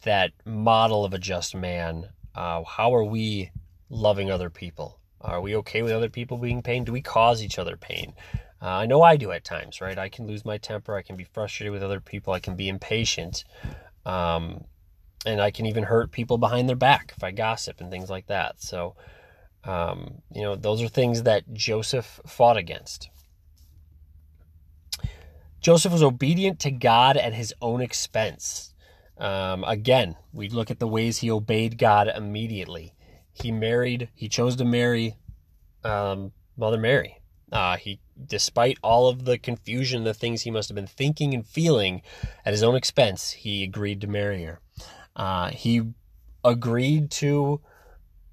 that 0.03 0.31
model 0.45 1.03
of 1.03 1.13
a 1.13 1.17
just 1.17 1.55
man, 1.55 2.09
uh, 2.35 2.63
how 2.63 2.93
are 2.93 3.03
we 3.03 3.51
loving 3.89 4.29
other 4.29 4.49
people? 4.49 4.99
Are 5.23 5.41
we 5.41 5.55
okay 5.57 5.81
with 5.81 5.91
other 5.91 6.09
people 6.09 6.37
being 6.37 6.61
pain? 6.61 6.83
Do 6.83 6.91
we 6.91 7.01
cause 7.01 7.41
each 7.41 7.57
other 7.57 7.77
pain? 7.77 8.13
Uh, 8.61 8.67
I 8.67 8.85
know 8.85 9.01
I 9.01 9.15
do 9.15 9.31
at 9.31 9.43
times, 9.43 9.81
right? 9.81 9.97
I 9.97 10.09
can 10.09 10.27
lose 10.27 10.45
my 10.45 10.57
temper. 10.57 10.95
I 10.95 11.01
can 11.01 11.15
be 11.15 11.23
frustrated 11.23 11.71
with 11.71 11.83
other 11.83 11.99
people. 11.99 12.33
I 12.33 12.39
can 12.39 12.55
be 12.55 12.69
impatient. 12.69 13.43
Um, 14.05 14.65
and 15.25 15.41
I 15.41 15.51
can 15.51 15.65
even 15.65 15.83
hurt 15.83 16.11
people 16.11 16.37
behind 16.37 16.67
their 16.67 16.75
back 16.75 17.13
if 17.15 17.23
I 17.23 17.31
gossip 17.31 17.79
and 17.79 17.89
things 17.89 18.09
like 18.09 18.27
that. 18.27 18.61
So, 18.61 18.95
um, 19.63 20.21
you 20.33 20.41
know, 20.41 20.55
those 20.55 20.81
are 20.81 20.89
things 20.89 21.23
that 21.23 21.53
Joseph 21.53 22.19
fought 22.25 22.57
against. 22.57 23.09
Joseph 25.61 25.93
was 25.93 26.03
obedient 26.03 26.59
to 26.59 26.71
God 26.71 27.15
at 27.15 27.33
his 27.33 27.53
own 27.61 27.79
expense. 27.79 28.73
Um, 29.17 29.63
again, 29.63 30.17
we 30.33 30.49
look 30.49 30.69
at 30.69 30.79
the 30.79 30.87
ways 30.87 31.19
he 31.19 31.31
obeyed 31.31 31.77
God 31.77 32.09
immediately 32.13 32.93
he 33.33 33.51
married, 33.51 34.09
he 34.13 34.29
chose 34.29 34.55
to 34.57 34.65
marry 34.65 35.15
um, 35.83 36.31
Mother 36.57 36.77
Mary. 36.77 37.19
Uh, 37.51 37.77
he, 37.77 37.99
despite 38.27 38.77
all 38.81 39.07
of 39.07 39.25
the 39.25 39.37
confusion, 39.37 40.03
the 40.03 40.13
things 40.13 40.41
he 40.41 40.51
must 40.51 40.69
have 40.69 40.75
been 40.75 40.87
thinking 40.87 41.33
and 41.33 41.45
feeling 41.45 42.01
at 42.45 42.53
his 42.53 42.63
own 42.63 42.75
expense, 42.75 43.31
he 43.31 43.63
agreed 43.63 44.01
to 44.01 44.07
marry 44.07 44.43
her. 44.43 44.59
Uh, 45.15 45.49
he 45.49 45.83
agreed 46.43 47.11
to 47.11 47.61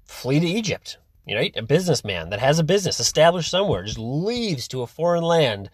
flee 0.03 0.39
to 0.39 0.47
Egypt. 0.47 0.97
You 1.25 1.35
know, 1.35 1.47
a 1.55 1.61
businessman 1.61 2.29
that 2.31 2.39
has 2.39 2.57
a 2.57 2.63
business 2.63 2.99
established 2.99 3.51
somewhere 3.51 3.83
just 3.83 3.99
leaves 3.99 4.67
to 4.69 4.81
a 4.81 4.87
foreign 4.87 5.23
land 5.23 5.69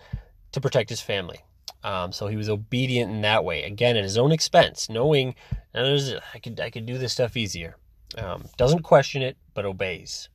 to 0.51 0.59
protect 0.59 0.89
his 0.89 0.99
family. 0.99 1.39
Um, 1.83 2.11
so 2.11 2.27
he 2.27 2.35
was 2.35 2.49
obedient 2.49 3.11
in 3.11 3.21
that 3.21 3.45
way. 3.45 3.63
Again, 3.63 3.95
at 3.95 4.03
his 4.03 4.17
own 4.17 4.33
expense, 4.33 4.89
knowing 4.89 5.35
I 5.73 6.39
could 6.43 6.59
I 6.59 6.69
could 6.69 6.85
do 6.85 6.97
this 6.97 7.13
stuff 7.13 7.37
easier. 7.37 7.77
Um, 8.17 8.45
doesn't 8.57 8.83
question 8.83 9.21
it, 9.21 9.37
but 9.53 9.65
obeys. 9.65 10.29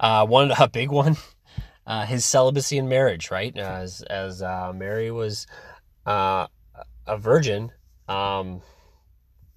Uh, 0.00 0.26
one 0.26 0.52
a 0.52 0.68
big 0.68 0.90
one, 0.90 1.16
uh, 1.86 2.06
his 2.06 2.24
celibacy 2.24 2.78
in 2.78 2.88
marriage, 2.88 3.30
right? 3.30 3.56
As 3.56 4.02
as 4.02 4.42
uh, 4.42 4.72
Mary 4.74 5.10
was 5.10 5.46
uh, 6.06 6.46
a 7.06 7.18
virgin 7.18 7.72
um, 8.08 8.62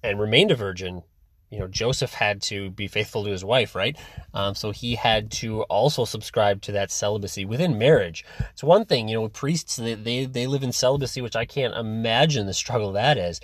and 0.02 0.20
remained 0.20 0.50
a 0.50 0.56
virgin, 0.56 1.02
you 1.50 1.58
know 1.58 1.68
Joseph 1.68 2.12
had 2.12 2.42
to 2.42 2.70
be 2.70 2.88
faithful 2.88 3.24
to 3.24 3.30
his 3.30 3.44
wife, 3.44 3.74
right? 3.74 3.96
Um, 4.34 4.54
so 4.54 4.72
he 4.72 4.96
had 4.96 5.30
to 5.32 5.62
also 5.64 6.04
subscribe 6.04 6.62
to 6.62 6.72
that 6.72 6.90
celibacy 6.90 7.44
within 7.44 7.78
marriage. 7.78 8.24
It's 8.50 8.64
one 8.64 8.84
thing, 8.84 9.08
you 9.08 9.14
know, 9.14 9.28
priests 9.28 9.76
they, 9.76 9.94
they 9.94 10.24
they 10.26 10.46
live 10.46 10.64
in 10.64 10.72
celibacy, 10.72 11.22
which 11.22 11.36
I 11.36 11.44
can't 11.44 11.74
imagine 11.74 12.46
the 12.46 12.54
struggle 12.54 12.92
that 12.92 13.16
is, 13.16 13.40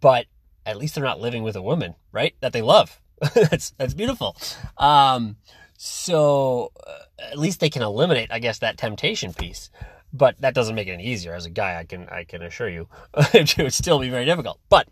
but 0.00 0.26
at 0.66 0.76
least 0.76 0.94
they're 0.94 1.04
not 1.04 1.20
living 1.20 1.42
with 1.42 1.56
a 1.56 1.62
woman, 1.62 1.94
right? 2.12 2.34
That 2.40 2.52
they 2.52 2.62
love. 2.62 3.00
that's 3.34 3.70
that's 3.72 3.94
beautiful. 3.94 4.36
Um, 4.78 5.36
so 5.76 6.72
uh, 6.86 7.22
at 7.30 7.38
least 7.38 7.60
they 7.60 7.70
can 7.70 7.82
eliminate, 7.82 8.30
I 8.30 8.38
guess, 8.38 8.58
that 8.58 8.78
temptation 8.78 9.32
piece. 9.32 9.70
But 10.12 10.40
that 10.40 10.54
doesn't 10.54 10.74
make 10.74 10.88
it 10.88 10.92
any 10.92 11.04
easier. 11.04 11.34
As 11.34 11.46
a 11.46 11.50
guy, 11.50 11.78
I 11.78 11.84
can 11.84 12.08
I 12.08 12.24
can 12.24 12.42
assure 12.42 12.68
you, 12.68 12.88
it 13.32 13.56
would 13.58 13.72
still 13.72 13.98
be 13.98 14.08
very 14.08 14.24
difficult. 14.24 14.58
But 14.68 14.88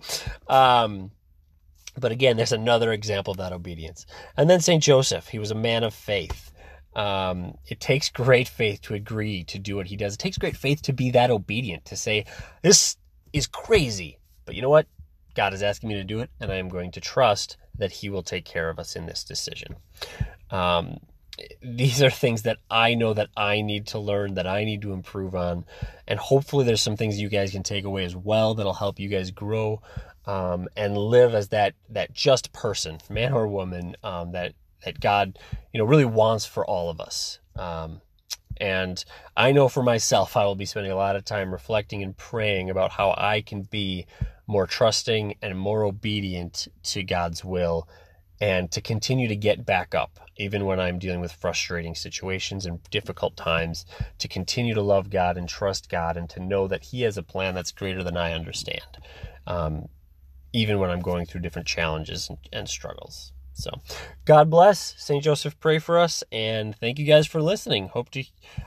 um, 0.47 1.11
but 1.99 2.13
again, 2.13 2.37
there's 2.37 2.53
another 2.53 2.93
example 2.93 3.33
of 3.33 3.39
that 3.39 3.53
obedience. 3.53 4.07
And 4.37 4.49
then 4.49 4.61
Saint 4.61 4.83
Joseph, 4.83 5.29
he 5.29 5.39
was 5.39 5.51
a 5.51 5.57
man 5.57 5.85
of 5.85 5.95
faith. 5.95 6.53
Um, 6.95 7.59
it 7.67 7.81
takes 7.81 8.09
great 8.09 8.49
faith 8.49 8.81
to 8.83 8.95
agree 8.95 9.45
to 9.45 9.59
do 9.59 9.77
what 9.77 9.87
he 9.87 9.97
does. 9.97 10.15
It 10.15 10.19
takes 10.19 10.39
great 10.39 10.57
faith 10.57 10.83
to 10.83 10.93
be 10.93 11.11
that 11.13 11.31
obedient, 11.31 11.85
to 11.87 11.97
say, 11.97 12.25
this 12.63 12.97
is 13.33 13.47
crazy, 13.47 14.19
but 14.45 14.55
you 14.55 14.63
know 14.63 14.71
what? 14.71 14.87
God 15.39 15.55
is 15.55 15.63
asking 15.63 15.91
me 15.91 15.95
to 15.95 16.03
do 16.03 16.19
it, 16.19 16.31
and 16.41 16.51
I 16.51 16.57
am 16.57 16.69
going 16.69 16.91
to 16.91 17.01
trust 17.01 17.59
that 17.77 17.93
He 17.93 18.09
will 18.09 18.25
take 18.25 18.45
care 18.45 18.69
of 18.69 18.81
us 18.81 18.97
in 18.97 19.07
this 19.07 19.23
decision. 19.23 19.77
Um, 20.51 20.99
these 21.63 22.03
are 22.03 22.11
things 22.11 22.43
that 22.43 22.57
I 22.69 22.95
know 22.95 23.15
that 23.15 23.29
I 23.37 23.61
need 23.61 23.87
to 23.89 24.01
learn, 24.01 24.35
that 24.35 24.49
I 24.49 24.65
need 24.65 24.83
to 24.83 24.93
improve 24.93 25.37
on, 25.37 25.65
and 26.09 26.19
hopefully 26.19 26.65
there's 26.65 26.83
some 26.83 26.97
things 26.97 27.21
you 27.21 27.29
guys 27.29 27.53
can 27.53 27.63
take 27.63 27.85
away 27.85 28.05
as 28.05 28.17
well 28.17 28.57
that'll 28.57 28.73
help 28.73 28.99
you 28.99 29.09
guys 29.09 29.31
grow 29.31 29.81
um, 30.27 30.67
and 30.77 30.99
live 30.99 31.37
as 31.37 31.51
that 31.51 31.75
that 31.91 32.13
just 32.13 32.53
person, 32.53 32.99
man 33.09 33.33
or 33.33 33.47
woman, 33.47 33.95
um, 34.03 34.33
that 34.33 34.55
that 34.85 34.99
God, 34.99 35.39
you 35.73 35.79
know, 35.79 35.85
really 35.85 36.05
wants 36.05 36.47
for 36.47 36.67
all 36.67 36.91
of 36.91 37.01
us. 37.01 37.39
Um, 37.55 38.01
and 38.57 39.05
I 39.37 39.53
know 39.53 39.69
for 39.69 39.85
myself, 39.85 40.37
I 40.37 40.47
will 40.47 40.57
be 40.57 40.67
spending 40.67 40.91
a 40.91 40.97
lot 40.97 41.15
of 41.15 41.25
time 41.25 41.53
reflecting 41.53 42.03
and 42.03 42.17
praying 42.17 42.71
about 42.71 42.91
how 42.91 43.15
I 43.17 43.41
can 43.41 43.63
be 43.63 44.07
more 44.49 44.67
trusting 44.67 45.37
and 45.41 45.57
more 45.57 45.85
obedient 45.85 46.67
to 46.83 47.05
God's 47.05 47.45
will 47.45 47.87
and 48.41 48.71
to 48.73 48.81
continue 48.81 49.29
to 49.29 49.37
get 49.37 49.67
back 49.67 49.95
up 49.95 50.19
even 50.37 50.65
when 50.65 50.81
I'm 50.81 50.99
dealing 50.99 51.21
with 51.21 51.33
frustrating 51.33 51.95
situations 51.95 52.65
and 52.65 52.83
difficult 52.91 53.37
times 53.37 53.85
to 54.19 54.29
continue 54.29 54.75
to 54.75 54.83
love 54.83 55.11
God 55.11 55.37
and 55.37 55.49
trust 55.49 55.91
God 55.91 56.17
and 56.17 56.31
to 56.31 56.41
know 56.41 56.67
that 56.69 56.85
he 56.85 57.03
has 57.03 57.19
a 57.19 57.23
plan 57.23 57.55
that's 57.55 57.73
greater 57.73 58.03
than 58.03 58.17
I 58.17 58.33
understand 58.33 58.99
um, 59.47 59.89
even 60.53 60.79
when 60.79 60.91
I'm 60.91 61.01
going 61.01 61.27
through 61.27 61.43
different 61.43 61.69
challenges 61.69 62.29
and, 62.29 62.39
and 62.53 62.69
struggles 62.69 63.33
so, 63.59 63.73
God 64.25 64.51
bless. 64.51 64.95
St. 64.99 65.23
Joseph, 65.23 65.59
pray 65.59 65.81
for 65.81 65.99
us. 65.99 66.23
And 66.31 66.77
thank 66.77 66.99
you 66.99 67.05
guys 67.05 67.27
for 67.27 67.43
listening. 67.43 67.89
Hope 67.89 68.09
to 68.11 68.23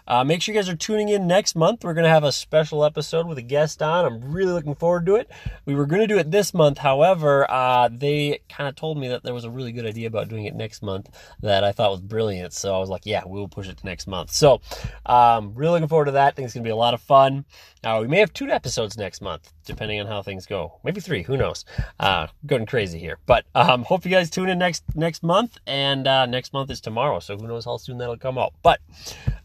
uh, 0.06 0.24
make 0.26 0.42
sure 0.42 0.54
you 0.54 0.60
guys 0.60 0.68
are 0.68 0.76
tuning 0.76 1.08
in 1.08 1.28
next 1.28 1.56
month. 1.56 1.86
We're 1.86 1.94
going 1.94 2.04
to 2.04 2.10
have 2.10 2.26
a 2.26 2.32
special 2.34 2.84
episode 2.84 3.26
with 3.26 3.38
a 3.38 3.42
guest 3.42 3.82
on. 3.82 4.04
I'm 4.04 4.34
really 4.34 4.52
looking 4.52 4.76
forward 4.76 5.06
to 5.06 5.16
it. 5.16 5.32
We 5.66 5.76
were 5.76 5.86
going 5.86 6.02
to 6.02 6.08
do 6.08 6.18
it 6.18 6.30
this 6.30 6.54
month. 6.54 6.80
However, 6.80 7.50
uh, 7.50 7.90
they 7.90 8.42
kind 8.50 8.68
of 8.68 8.76
told 8.76 8.98
me 8.98 9.08
that 9.08 9.24
there 9.24 9.34
was 9.34 9.46
a 9.46 9.50
really 9.50 9.72
good 9.72 9.86
idea 9.86 10.08
about 10.08 10.28
doing 10.28 10.44
it 10.44 10.56
next 10.56 10.84
month 10.84 11.10
that 11.40 11.64
I 11.64 11.72
thought 11.72 11.92
was 11.92 12.02
brilliant. 12.02 12.52
So 12.52 12.76
I 12.76 12.80
was 12.80 12.90
like, 12.90 13.06
yeah, 13.06 13.24
we'll 13.26 13.48
push 13.48 13.70
it 13.70 13.78
to 13.78 13.86
next 13.86 14.08
month. 14.08 14.32
So, 14.32 14.60
um, 15.06 15.54
really 15.56 15.74
looking 15.74 15.88
forward 15.88 16.06
to 16.06 16.12
that. 16.12 16.28
I 16.28 16.32
think 16.32 16.48
it's 16.48 16.54
going 16.54 16.64
to 16.64 16.68
be 16.68 16.72
a 16.72 16.76
lot 16.76 16.94
of 16.94 17.02
fun. 17.02 17.46
Uh, 17.84 18.00
we 18.02 18.08
may 18.08 18.20
have 18.20 18.34
two 18.34 18.50
episodes 18.50 18.98
next 18.98 19.22
month, 19.22 19.54
depending 19.66 20.00
on 20.00 20.08
how 20.08 20.22
things 20.22 20.46
go. 20.46 20.80
Maybe 20.84 21.00
three. 21.00 21.24
Who 21.24 21.38
knows? 21.38 21.64
Uh, 22.00 22.28
going 22.46 22.66
crazy 22.66 23.00
here. 23.00 23.20
But 23.26 23.46
um, 23.56 23.84
hope 23.84 24.04
you 24.06 24.12
guys 24.12 24.30
tune 24.30 24.50
in 24.50 24.60
next 24.60 24.81
next 24.96 25.24
month. 25.24 25.58
And 25.68 26.08
uh, 26.08 26.26
next 26.26 26.54
month 26.54 26.72
is 26.72 26.82
tomorrow, 26.82 27.20
so 27.20 27.38
who 27.38 27.48
knows 27.48 27.66
how 27.66 27.78
soon 27.78 27.98
that'll 27.98 28.18
come 28.18 28.38
out. 28.38 28.54
But 28.62 28.80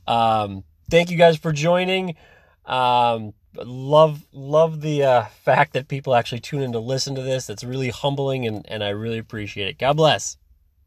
um, 0.07 0.64
thank 0.90 1.11
you 1.11 1.16
guys 1.16 1.37
for 1.37 1.53
joining. 1.53 2.16
Um, 2.64 3.33
love 3.64 4.27
love 4.33 4.81
the 4.81 5.03
uh, 5.05 5.25
fact 5.44 5.72
that 5.75 5.88
people 5.88 6.14
actually 6.14 6.40
tune 6.40 6.62
in 6.62 6.72
to 6.72 6.79
listen 6.79 7.14
to 7.14 7.22
this. 7.22 7.49
It's 7.49 7.64
really 7.64 7.90
humbling, 7.90 8.46
and, 8.46 8.64
and 8.68 8.83
I 8.83 8.90
really 8.90 9.18
appreciate 9.18 9.68
it. 9.68 9.79
God 9.79 9.96
bless. 9.96 10.37